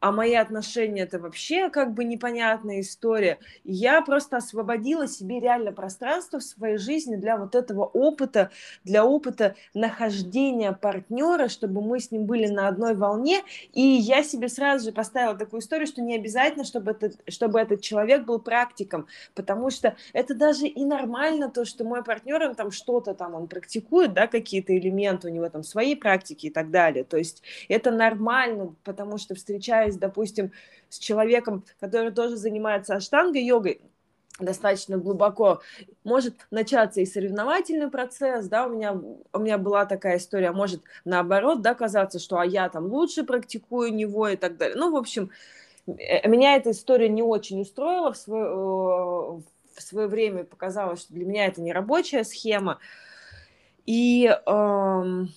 а 0.00 0.12
мои 0.12 0.34
отношения 0.34 1.02
это 1.02 1.18
вообще 1.18 1.70
как 1.70 1.94
бы 1.94 2.04
непонятная 2.04 2.80
история. 2.80 3.38
И 3.64 3.72
я 3.72 4.00
просто 4.02 4.36
освободила 4.36 5.08
себе 5.08 5.40
реально 5.40 5.72
пространство 5.72 6.38
в 6.38 6.44
своей 6.44 6.78
жизни 6.78 7.16
для 7.16 7.36
вот 7.36 7.54
этого 7.54 7.84
опыта, 7.84 8.50
для 8.84 9.04
опыта 9.04 9.56
нахождения 9.74 10.72
партнера, 10.72 11.48
чтобы 11.48 11.82
мы 11.82 12.00
с 12.00 12.10
ним 12.10 12.26
были 12.26 12.46
на 12.46 12.68
одной 12.68 12.94
волне. 12.94 13.42
И 13.72 13.80
я 13.80 14.22
себе 14.22 14.48
сразу 14.48 14.86
же 14.86 14.92
поставила 14.92 15.36
такую 15.36 15.60
историю, 15.60 15.86
что 15.86 16.00
не 16.02 16.14
обязательно, 16.14 16.64
чтобы, 16.64 16.92
это, 16.92 17.12
чтобы 17.28 17.60
этот 17.60 17.80
человек 17.80 18.24
был 18.24 18.38
практиком, 18.38 19.06
потому 19.34 19.70
что 19.70 19.96
это 20.12 20.34
даже 20.34 20.66
и 20.66 20.84
нормально 20.84 21.50
то, 21.50 21.64
что 21.64 21.84
мой 21.84 22.04
партнер, 22.04 22.42
он 22.42 22.54
там 22.54 22.70
что-то 22.70 23.14
там, 23.14 23.34
он 23.34 23.48
практикует, 23.48 24.12
да, 24.12 24.26
какие-то 24.26 24.76
элементы, 24.76 25.28
у 25.28 25.30
него 25.30 25.48
там 25.48 25.62
свои 25.62 25.94
практики 25.94 26.46
и 26.46 26.50
так 26.50 26.70
далее. 26.70 27.04
То 27.04 27.16
есть 27.16 27.42
это 27.68 27.90
нормально, 27.90 28.74
потому 28.84 29.18
что 29.18 29.34
встречаясь 29.34 29.87
общаясь, 29.88 29.96
допустим, 29.96 30.52
с 30.88 30.98
человеком, 30.98 31.64
который 31.80 32.12
тоже 32.12 32.36
занимается 32.36 32.94
аштангой 32.94 33.44
йогой, 33.44 33.80
достаточно 34.40 34.98
глубоко, 34.98 35.60
может 36.04 36.34
начаться 36.50 37.00
и 37.00 37.06
соревновательный 37.06 37.90
процесс, 37.90 38.46
да, 38.48 38.66
у 38.66 38.70
меня, 38.70 38.92
у 39.32 39.38
меня 39.38 39.58
была 39.58 39.84
такая 39.84 40.18
история, 40.18 40.52
может 40.52 40.82
наоборот, 41.04 41.60
да, 41.60 41.74
казаться, 41.74 42.18
что 42.18 42.38
а 42.38 42.46
я 42.46 42.68
там 42.68 42.86
лучше 42.86 43.24
практикую 43.24 43.94
него 43.94 44.28
и 44.28 44.36
так 44.36 44.56
далее. 44.56 44.76
Ну, 44.76 44.92
в 44.92 44.96
общем, 44.96 45.30
э, 45.86 46.28
меня 46.28 46.56
эта 46.56 46.70
история 46.70 47.08
не 47.08 47.22
очень 47.22 47.60
устроила 47.60 48.12
в 48.12 48.16
свое, 48.16 48.44
э, 48.44 49.40
в 49.74 49.82
свое 49.82 50.06
время, 50.06 50.44
показалось, 50.44 51.00
что 51.00 51.14
для 51.14 51.24
меня 51.24 51.46
это 51.46 51.60
не 51.60 51.72
рабочая 51.72 52.24
схема. 52.24 52.78
И 53.86 54.26
эм, 54.46 55.30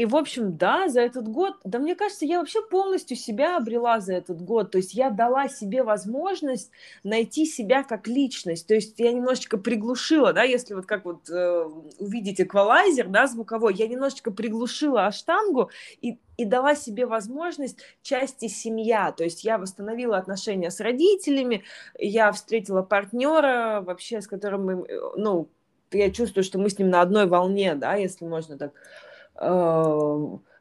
и, 0.00 0.06
в 0.06 0.16
общем, 0.16 0.56
да, 0.56 0.88
за 0.88 1.02
этот 1.02 1.28
год, 1.28 1.56
да, 1.62 1.78
мне 1.78 1.94
кажется, 1.94 2.24
я 2.24 2.38
вообще 2.38 2.62
полностью 2.62 3.18
себя 3.18 3.58
обрела 3.58 4.00
за 4.00 4.14
этот 4.14 4.40
год. 4.40 4.70
То 4.70 4.78
есть 4.78 4.94
я 4.94 5.10
дала 5.10 5.46
себе 5.50 5.82
возможность 5.82 6.70
найти 7.04 7.44
себя 7.44 7.82
как 7.82 8.08
личность. 8.08 8.66
То 8.66 8.72
есть 8.72 8.98
я 8.98 9.12
немножечко 9.12 9.58
приглушила, 9.58 10.32
да, 10.32 10.42
если 10.42 10.72
вот 10.72 10.86
как 10.86 11.04
вот 11.04 11.28
э, 11.28 11.64
увидите 11.98 12.44
эквалайзер, 12.44 13.08
да, 13.08 13.26
звуковой, 13.26 13.74
я 13.74 13.88
немножечко 13.88 14.30
приглушила 14.30 15.06
аштангу 15.06 15.68
и, 16.00 16.18
и 16.38 16.46
дала 16.46 16.74
себе 16.74 17.04
возможность 17.04 17.80
части 18.00 18.48
семья. 18.48 19.12
То 19.12 19.24
есть 19.24 19.44
я 19.44 19.58
восстановила 19.58 20.16
отношения 20.16 20.70
с 20.70 20.80
родителями, 20.80 21.64
я 21.98 22.32
встретила 22.32 22.80
партнера 22.80 23.82
вообще, 23.82 24.22
с 24.22 24.26
которым 24.26 24.64
мы, 24.64 24.86
э, 24.88 24.98
ну, 25.18 25.50
я 25.92 26.10
чувствую, 26.10 26.42
что 26.42 26.58
мы 26.58 26.70
с 26.70 26.78
ним 26.78 26.88
на 26.88 27.02
одной 27.02 27.26
волне, 27.26 27.74
да, 27.74 27.96
если 27.96 28.24
можно 28.24 28.56
так 28.56 28.72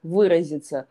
выразиться. 0.03 0.87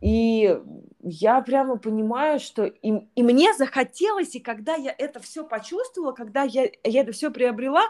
И 0.00 0.58
я 1.02 1.40
прямо 1.40 1.76
понимаю, 1.76 2.38
что 2.40 2.64
и, 2.64 2.92
и 3.14 3.22
мне 3.22 3.54
захотелось, 3.54 4.34
и 4.34 4.40
когда 4.40 4.74
я 4.74 4.94
это 4.96 5.20
все 5.20 5.44
почувствовала, 5.44 6.12
когда 6.12 6.42
я, 6.42 6.68
я 6.84 7.00
это 7.02 7.12
все 7.12 7.30
приобрела, 7.30 7.82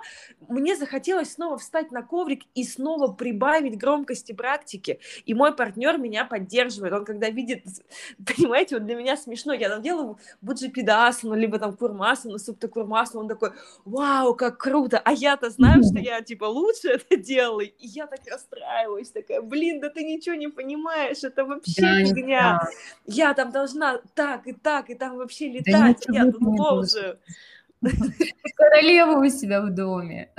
мне 0.48 0.76
захотелось 0.76 1.32
снова 1.32 1.58
встать 1.58 1.90
на 1.90 2.02
коврик 2.02 2.42
и 2.54 2.64
снова 2.64 3.12
прибавить 3.12 3.78
громкости 3.78 4.32
практики. 4.32 5.00
И 5.24 5.34
мой 5.34 5.54
партнер 5.54 5.98
меня 5.98 6.24
поддерживает. 6.24 6.92
Он 6.92 7.04
когда 7.04 7.28
видит, 7.30 7.64
понимаете, 8.26 8.76
вот 8.76 8.86
для 8.86 8.94
меня 8.94 9.16
смешно, 9.16 9.52
я 9.52 9.68
там 9.68 9.82
делаю 9.82 10.18
буджипидасану, 10.40 11.34
либо 11.34 11.58
там 11.58 11.76
курмасану, 11.76 12.38
супта 12.38 12.68
курмасану, 12.68 13.22
он 13.22 13.28
такой, 13.28 13.50
вау, 13.84 14.34
как 14.34 14.58
круто, 14.58 14.98
а 14.98 15.12
я-то 15.12 15.50
знаю, 15.50 15.82
что 15.82 15.98
я 15.98 16.22
типа 16.22 16.44
лучше 16.44 16.88
это 16.88 17.16
делаю, 17.16 17.68
и 17.68 17.86
я 17.86 18.06
так 18.06 18.20
расстраиваюсь, 18.30 19.10
такая, 19.10 19.42
блин, 19.42 19.80
да 19.80 19.90
ты 19.90 20.04
ничего 20.04 20.34
не 20.34 20.48
понимаешь, 20.48 21.24
это 21.24 21.44
вообще 21.44 21.97
фигня. 22.06 22.60
Я 23.06 23.34
там 23.34 23.50
должна 23.50 24.00
так 24.14 24.46
и 24.46 24.52
так, 24.52 24.90
и 24.90 24.94
там 24.94 25.16
вообще 25.16 25.48
летать. 25.48 26.04
Да 26.06 26.14
я 26.14 26.30
тут 26.30 26.40
ползаю. 26.56 27.18
Королева 28.56 29.18
у 29.20 29.28
себя 29.28 29.62
в 29.62 29.70
доме. 29.70 30.30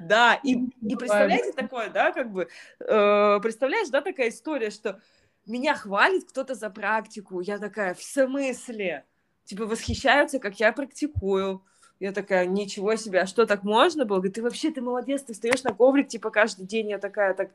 Да, 0.00 0.34
и, 0.42 0.54
и 0.54 0.96
представляете 0.96 1.52
такое, 1.52 1.88
да, 1.88 2.12
как 2.12 2.32
бы, 2.32 2.48
э, 2.80 3.40
представляешь, 3.40 3.88
да, 3.88 4.00
такая 4.00 4.30
история, 4.30 4.70
что 4.70 5.00
меня 5.46 5.74
хвалит 5.74 6.24
кто-то 6.24 6.54
за 6.54 6.70
практику, 6.70 7.40
я 7.40 7.58
такая, 7.58 7.94
в 7.94 8.02
смысле? 8.02 9.04
Типа 9.44 9.66
восхищаются, 9.66 10.38
как 10.38 10.58
я 10.60 10.72
практикую. 10.72 11.62
Я 12.00 12.12
такая, 12.12 12.46
ничего 12.46 12.96
себе, 12.96 13.20
а 13.20 13.26
что, 13.26 13.46
так 13.46 13.62
можно 13.62 14.04
было? 14.04 14.16
Говорит, 14.16 14.34
ты 14.34 14.42
вообще, 14.42 14.72
ты 14.72 14.80
молодец, 14.80 15.22
ты 15.22 15.34
встаешь 15.34 15.62
на 15.62 15.72
коврик, 15.72 16.08
типа, 16.08 16.30
каждый 16.30 16.66
день. 16.66 16.90
Я 16.90 16.98
такая, 16.98 17.32
так 17.32 17.50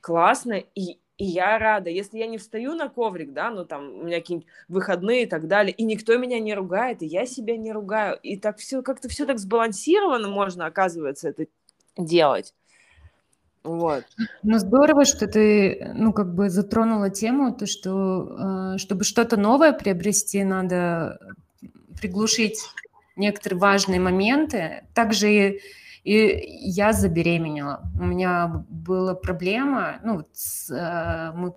классно. 0.00 0.62
И, 0.76 0.98
и 1.16 1.24
я 1.24 1.58
рада. 1.58 1.90
Если 1.90 2.18
я 2.18 2.26
не 2.26 2.38
встаю 2.38 2.74
на 2.74 2.88
коврик, 2.88 3.32
да, 3.32 3.50
ну 3.50 3.64
там 3.64 4.00
у 4.00 4.04
меня 4.04 4.18
какие-нибудь 4.18 4.48
выходные 4.68 5.24
и 5.24 5.26
так 5.26 5.46
далее, 5.46 5.72
и 5.72 5.84
никто 5.84 6.16
меня 6.16 6.40
не 6.40 6.54
ругает, 6.54 7.02
и 7.02 7.06
я 7.06 7.26
себя 7.26 7.56
не 7.56 7.72
ругаю, 7.72 8.18
и 8.22 8.36
так 8.36 8.58
все 8.58 8.82
как-то 8.82 9.08
все 9.08 9.26
так 9.26 9.38
сбалансировано 9.38 10.28
можно, 10.28 10.66
оказывается, 10.66 11.28
это 11.28 11.46
делать. 11.96 12.54
Вот. 13.62 14.04
Ну, 14.42 14.58
здорово, 14.58 15.06
что 15.06 15.26
ты, 15.26 15.90
ну, 15.94 16.12
как 16.12 16.34
бы 16.34 16.50
затронула 16.50 17.08
тему, 17.08 17.54
то, 17.54 17.66
что, 17.66 18.74
э, 18.74 18.78
чтобы 18.78 19.04
что-то 19.04 19.38
новое 19.38 19.72
приобрести, 19.72 20.44
надо 20.44 21.18
приглушить 21.98 22.60
некоторые 23.16 23.58
важные 23.58 24.00
моменты. 24.00 24.84
Также 24.94 25.60
и 26.04 26.44
я 26.60 26.92
забеременела. 26.92 27.82
У 27.98 28.04
меня 28.04 28.64
была 28.68 29.14
проблема, 29.14 30.00
ну, 30.04 30.26
с, 30.32 30.70
э, 30.70 31.32
мы 31.34 31.54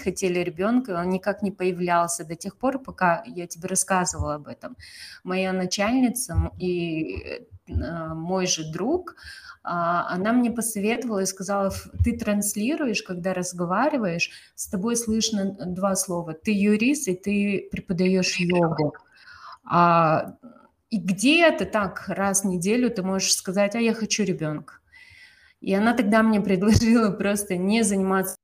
хотели 0.00 0.38
ребенка, 0.38 1.00
он 1.00 1.10
никак 1.10 1.42
не 1.42 1.50
появлялся 1.50 2.24
до 2.24 2.36
тех 2.36 2.56
пор, 2.56 2.78
пока 2.78 3.22
я 3.26 3.46
тебе 3.48 3.68
рассказывала 3.68 4.36
об 4.36 4.46
этом. 4.46 4.76
Моя 5.24 5.52
начальница 5.52 6.52
и 6.58 7.46
э, 7.66 8.14
мой 8.14 8.46
же 8.46 8.70
друг, 8.72 9.16
а, 9.64 10.06
она 10.14 10.32
мне 10.32 10.50
посоветовала 10.50 11.20
и 11.20 11.26
сказала, 11.26 11.72
ты 12.04 12.16
транслируешь, 12.16 13.02
когда 13.02 13.34
разговариваешь, 13.34 14.30
с 14.54 14.68
тобой 14.68 14.96
слышно 14.96 15.56
два 15.66 15.96
слова, 15.96 16.32
ты 16.32 16.52
юрист 16.52 17.08
и 17.08 17.14
ты 17.14 17.68
преподаешь 17.70 18.36
йогу. 18.38 18.94
А 19.64 20.36
и 20.90 20.98
где-то 20.98 21.66
так 21.66 22.04
раз 22.08 22.42
в 22.42 22.46
неделю 22.46 22.90
ты 22.90 23.02
можешь 23.02 23.34
сказать, 23.34 23.74
а 23.74 23.80
я 23.80 23.94
хочу 23.94 24.24
ребенка. 24.24 24.74
И 25.60 25.74
она 25.74 25.94
тогда 25.94 26.22
мне 26.22 26.40
предложила 26.40 27.10
просто 27.10 27.56
не 27.56 27.82
заниматься 27.82 28.36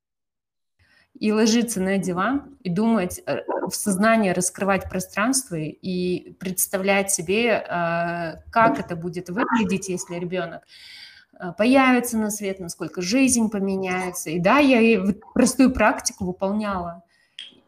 и 1.18 1.33
ложиться 1.33 1.80
на 1.80 1.96
диван 1.96 2.57
и 2.62 2.70
думать, 2.70 3.22
э, 3.24 3.42
в 3.68 3.74
сознании 3.74 4.30
раскрывать 4.30 4.90
пространство 4.90 5.54
и 5.54 6.33
представлять 6.35 7.11
себе, 7.12 7.50
э, 7.50 8.42
как 8.50 8.80
это 8.80 8.96
будет 8.96 9.28
выглядеть, 9.30 9.88
если 9.88 10.16
ребенок 10.16 10.62
э, 11.38 11.52
появится 11.57 12.18
на 12.18 12.30
свет, 12.30 12.59
насколько 12.59 13.00
жизнь 13.00 13.48
поменяется. 13.48 14.30
И 14.30 14.40
да, 14.40 14.59
я 14.59 15.04
простую 15.35 15.72
практику 15.72 16.26
выполняла. 16.26 17.04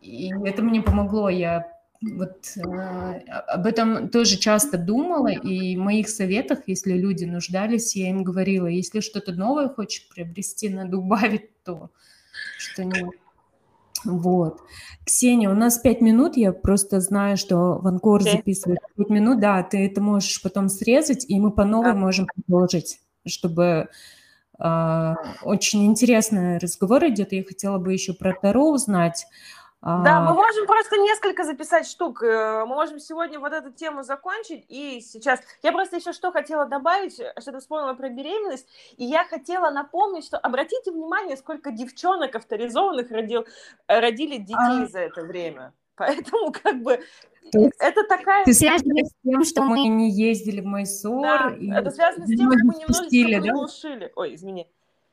И 0.03 0.33
это 0.45 0.63
мне 0.63 0.83
помогло. 0.83 1.29
Я 1.29 1.76
вот 2.03 2.57
э, 2.57 2.61
об 2.61 3.67
этом 3.67 4.09
тоже 4.09 4.37
часто 4.37 4.79
думала, 4.79 5.29
и 5.29 5.77
в 5.77 5.81
моих 5.81 6.09
советах, 6.09 6.61
если 6.67 6.93
люди 6.93 7.25
нуждались, 7.25 7.97
я 7.97 8.11
им 8.11 8.25
говорила, 8.25 8.67
если 8.67 9.01
что-то 9.01 9.33
новое 9.33 9.69
хочешь 9.69 10.09
приобрести, 10.09 10.69
надо 10.69 10.99
убавить 10.99 11.51
то, 11.65 11.91
что 12.59 12.85
не... 12.85 13.11
Вот. 14.05 14.61
Ксения, 15.05 15.51
у 15.51 15.55
нас 15.55 15.79
пять 15.79 16.01
минут, 16.01 16.37
я 16.37 16.53
просто 16.53 17.01
знаю, 17.01 17.37
что 17.37 17.79
Ванкор 17.79 18.21
okay. 18.21 18.33
записывает 18.33 18.79
пять 18.95 19.11
минут, 19.11 19.41
да, 19.41 19.63
ты 19.63 19.87
это 19.87 20.01
можешь 20.01 20.41
потом 20.43 20.69
срезать, 20.69 21.25
и 21.29 21.41
мы 21.41 21.51
по 21.51 21.65
новой 21.65 21.93
да. 21.93 21.99
можем 21.99 22.27
продолжить, 22.27 23.01
чтобы 23.27 23.89
Очень 24.59 25.85
интересный 25.85 26.57
разговор 26.59 27.07
идет. 27.09 27.33
Я 27.33 27.45
хотела 27.45 27.79
бы 27.79 27.93
еще 27.93 28.15
про 28.15 28.33
Таро 28.33 28.71
узнать. 28.71 29.27
Да, 29.87 30.21
мы 30.21 30.31
а, 30.31 30.35
можем 30.35 30.67
просто 30.67 30.97
несколько 30.97 31.45
записать 31.45 31.87
штук. 31.87 32.21
Э, 32.21 32.65
мы 32.67 32.75
можем 32.75 32.99
сегодня 32.99 33.39
вот 33.39 33.53
эту 33.53 33.71
тему 33.71 34.03
закончить. 34.03 34.65
И 34.69 35.01
сейчас... 35.01 35.39
Я 35.63 35.71
просто 35.71 35.97
еще 35.97 36.13
что 36.13 36.33
хотела 36.33 36.65
добавить, 36.67 37.15
что-то 37.15 37.61
вспомнила 37.61 37.95
про 37.95 38.09
беременность. 38.09 38.67
И 38.97 39.05
я 39.05 39.25
хотела 39.25 39.71
напомнить, 39.71 40.25
что 40.25 40.39
обратите 40.39 40.91
внимание, 40.91 41.37
сколько 41.37 41.71
девчонок 41.71 42.35
авторизованных 42.35 43.13
родил, 43.13 43.47
э, 43.87 44.01
родили 44.01 44.39
детей 44.39 44.57
а... 44.57 44.87
за 44.87 44.99
это 44.99 45.23
время. 45.23 45.73
Поэтому 45.95 46.51
как 46.51 46.83
бы 46.83 47.01
есть, 47.55 47.77
это 47.79 48.03
такая... 48.09 48.45
Ты 48.45 48.55
связано 48.55 49.05
с 49.05 49.13
тем, 49.25 49.45
что 49.45 49.63
мы 49.63 49.87
не 49.87 50.11
ездили 50.11 50.63
в 50.63 50.67
Майсур. 50.67 51.23
Да, 51.23 51.55
и 51.57 51.71
это 51.71 51.93
связано 51.93 52.27
с 52.27 52.29
тем, 52.29 52.51
что 52.51 52.65
мы 52.65 52.75
немножечко. 52.75 54.01
Да? 54.01 54.11
Ой, 54.17 54.35
извини. 54.35 54.67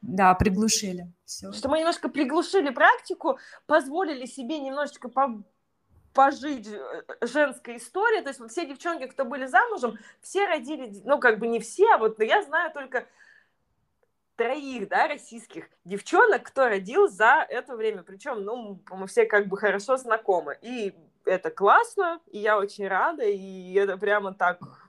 Да, 0.04 0.34
приглушили. 0.34 1.08
Все. 1.24 1.54
Что 1.54 1.70
мы 1.70 1.80
немножко 1.80 2.10
приглушили 2.10 2.70
практику, 2.72 3.40
позволили 3.66 4.26
себе 4.26 4.60
немножечко 4.60 5.08
по 5.08 5.42
пожить 6.14 6.68
э, 6.68 7.04
женской 7.22 7.78
историей. 7.78 8.22
То 8.22 8.28
есть 8.28 8.40
вот 8.40 8.52
все 8.52 8.68
девчонки, 8.68 9.08
кто 9.08 9.24
были 9.26 9.46
замужем, 9.46 9.98
все 10.22 10.46
родили, 10.46 11.02
ну, 11.06 11.20
как 11.20 11.40
бы 11.40 11.48
не 11.48 11.60
все, 11.60 11.86
а 11.94 11.98
вот 11.98 12.22
я 12.22 12.44
знаю 12.44 12.72
только 12.72 13.08
троих, 14.36 14.90
да, 14.90 15.08
российских 15.08 15.70
девчонок, 15.86 16.44
кто 16.44 16.68
родил 16.68 17.08
за 17.08 17.46
это 17.50 17.76
время. 17.76 18.04
Причем, 18.04 18.44
ну, 18.44 18.82
мы 18.92 19.08
все 19.08 19.26
как 19.26 19.48
бы 19.48 19.58
хорошо 19.58 19.96
знакомы. 19.96 20.58
И 20.62 20.94
это 21.26 21.50
классно, 21.50 22.20
и 22.28 22.40
я 22.40 22.60
очень 22.60 22.88
рада, 22.88 23.24
и 23.24 23.74
это 23.74 23.98
прямо 23.98 24.34
так 24.34 24.83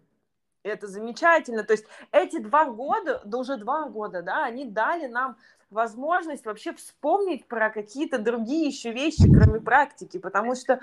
это 0.64 0.88
замечательно. 0.88 1.62
То 1.62 1.74
есть 1.74 1.85
эти 2.11 2.38
два 2.38 2.64
года, 2.64 3.20
да 3.24 3.38
уже 3.38 3.57
два 3.57 3.88
года, 3.88 4.22
да, 4.22 4.44
они 4.44 4.64
дали 4.64 5.07
нам 5.07 5.37
возможность 5.70 6.44
вообще 6.46 6.72
вспомнить 6.72 7.46
про 7.46 7.70
какие-то 7.70 8.18
другие 8.18 8.66
еще 8.66 8.92
вещи, 8.92 9.31
кроме 9.31 9.61
практики, 9.61 10.18
потому 10.18 10.55
что, 10.55 10.81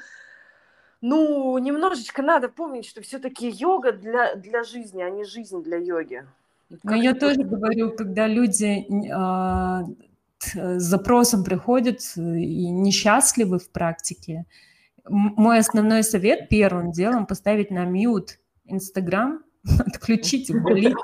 ну, 1.02 1.58
немножечко 1.58 2.22
надо 2.22 2.50
помнить, 2.50 2.86
что 2.86 3.02
все-таки 3.02 3.50
йога 3.50 3.92
для, 3.92 4.36
для 4.36 4.64
жизни, 4.64 5.02
а 5.02 5.10
не 5.10 5.24
жизнь 5.24 5.64
для 5.64 5.78
йоги. 5.78 6.26
Но 6.84 6.96
я 6.96 7.14
тоже 7.14 7.44
говорю, 7.44 7.92
когда 7.92 8.28
люди 8.28 8.86
э, 8.88 9.86
с 10.40 10.82
запросом 10.82 11.44
приходят 11.44 12.00
и 12.16 12.70
несчастливы 12.70 13.60
в 13.60 13.70
практике, 13.72 14.46
мой 15.06 15.60
основной 15.60 16.04
совет 16.04 16.48
первым 16.48 16.92
делом 16.92 17.26
поставить 17.26 17.72
на 17.72 17.86
мьют 17.86 18.40
Инстаграм, 18.66 19.44
отключить, 19.80 20.50
удалить 20.50 20.96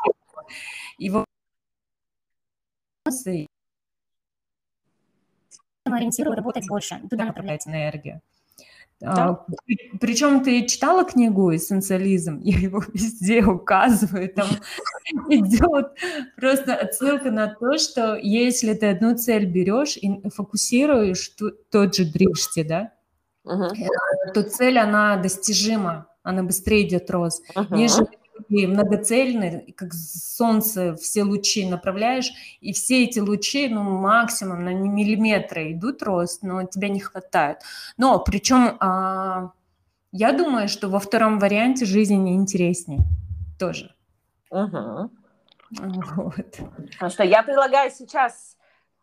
его. 0.98 1.26
Ориентирую 5.86 6.36
работать 6.36 6.67
больше, 6.67 7.00
туда 7.10 7.26
направляется 7.26 7.70
энергия. 7.70 8.22
Да. 9.00 9.12
А, 9.13 9.46
причем 10.02 10.43
ты 10.43 10.65
читала 10.65 11.06
книгу 11.06 11.56
«Эссенциализм»? 11.56 12.39
Я 12.43 12.58
его 12.58 12.84
везде 12.93 13.43
указываю. 13.43 14.34
Там 14.34 14.48
идет 15.30 15.91
просто 16.36 16.76
отсылка 16.76 17.30
на 17.30 17.48
то, 17.48 17.78
что 17.78 18.15
если 18.15 18.74
ты 18.74 18.88
одну 18.88 19.15
цель 19.15 19.46
берешь 19.46 19.98
и 19.98 20.28
фокусируешь, 20.30 21.30
то, 21.30 21.52
тот 21.72 21.96
же 21.96 22.06
дришти, 22.06 22.63
да, 22.63 22.93
uh-huh. 23.46 23.72
то 24.34 24.43
цель, 24.43 24.80
она 24.80 25.17
достижима, 25.17 26.08
она 26.24 26.41
быстрее 26.41 26.88
идет 26.88 27.10
рост, 27.12 27.43
uh-huh. 27.56 27.67
нежели 27.76 28.17
и 28.50 28.67
многоцельный, 28.67 29.73
как 29.73 29.93
солнце, 29.93 30.95
все 30.95 31.23
лучи 31.23 31.67
направляешь, 31.67 32.32
и 32.62 32.73
все 32.73 33.04
эти 33.04 33.19
лучи, 33.19 33.67
ну, 33.69 33.84
максимум 33.84 34.63
на 34.63 34.73
миллиметры 34.73 35.73
идут 35.73 36.04
рост, 36.04 36.43
но 36.43 36.63
тебя 36.63 36.89
не 36.89 37.00
хватает. 37.00 37.60
Но 37.97 38.19
причем 38.19 38.78
а, 38.80 39.52
я 40.12 40.32
думаю, 40.32 40.69
что 40.69 40.89
во 40.89 41.00
втором 41.00 41.39
варианте 41.39 41.86
жизнь 41.86 42.17
не 42.17 42.36
интереснее 42.36 43.02
тоже. 43.60 43.93
Угу. 44.50 45.12
Вот. 46.15 46.60
Ну 47.02 47.10
что, 47.10 47.23
я 47.23 47.43
предлагаю 47.43 47.91
сейчас 47.91 48.58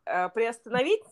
э, 0.06 0.28
приостановить 0.30 1.02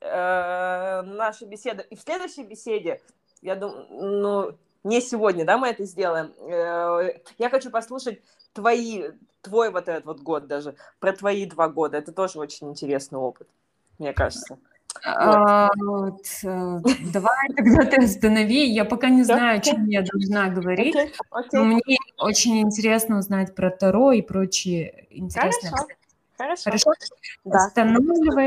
э, 0.00 1.02
нашу 1.02 1.46
беседу, 1.46 1.82
и 1.88 1.96
в 1.96 2.00
следующей 2.00 2.44
беседе, 2.44 3.00
я 3.40 3.56
думаю, 3.56 3.86
ну, 3.90 4.58
не 4.84 5.00
сегодня, 5.00 5.44
да, 5.44 5.58
мы 5.58 5.68
это 5.68 5.84
сделаем. 5.84 6.32
Э, 6.40 7.18
я 7.38 7.50
хочу 7.50 7.70
послушать 7.70 8.20
твои, 8.52 9.10
твой 9.40 9.70
вот 9.70 9.88
этот 9.88 10.04
вот 10.04 10.20
год 10.20 10.46
даже, 10.46 10.74
про 11.00 11.12
твои 11.12 11.46
два 11.46 11.68
года. 11.68 11.98
Это 11.98 12.12
тоже 12.12 12.38
очень 12.38 12.70
интересный 12.70 13.18
опыт, 13.18 13.48
мне 13.98 14.12
кажется. 14.12 14.58
А, 15.04 15.70
вот. 15.76 16.24
Э, 16.42 16.80
давай 17.12 17.48
тогда 17.56 17.84
ты 17.84 18.04
останови. 18.04 18.66
Я 18.66 18.84
пока 18.84 19.08
не 19.08 19.22
знаю, 19.22 19.58
о 19.58 19.60
чем 19.60 19.86
я 19.86 20.02
должна 20.02 20.48
говорить. 20.48 20.96
Okay. 20.96 21.58
Мне 21.60 21.98
очень 22.18 22.60
интересно 22.60 23.18
узнать 23.18 23.54
про 23.54 23.70
Таро 23.70 24.12
и 24.12 24.22
прочие 24.22 25.06
интересные. 25.10 25.70
Хорошо. 25.70 25.88
Хорошо. 26.38 26.62
Хорошо? 26.64 26.92
Да. 27.44 27.58
Останавливай. 27.58 28.46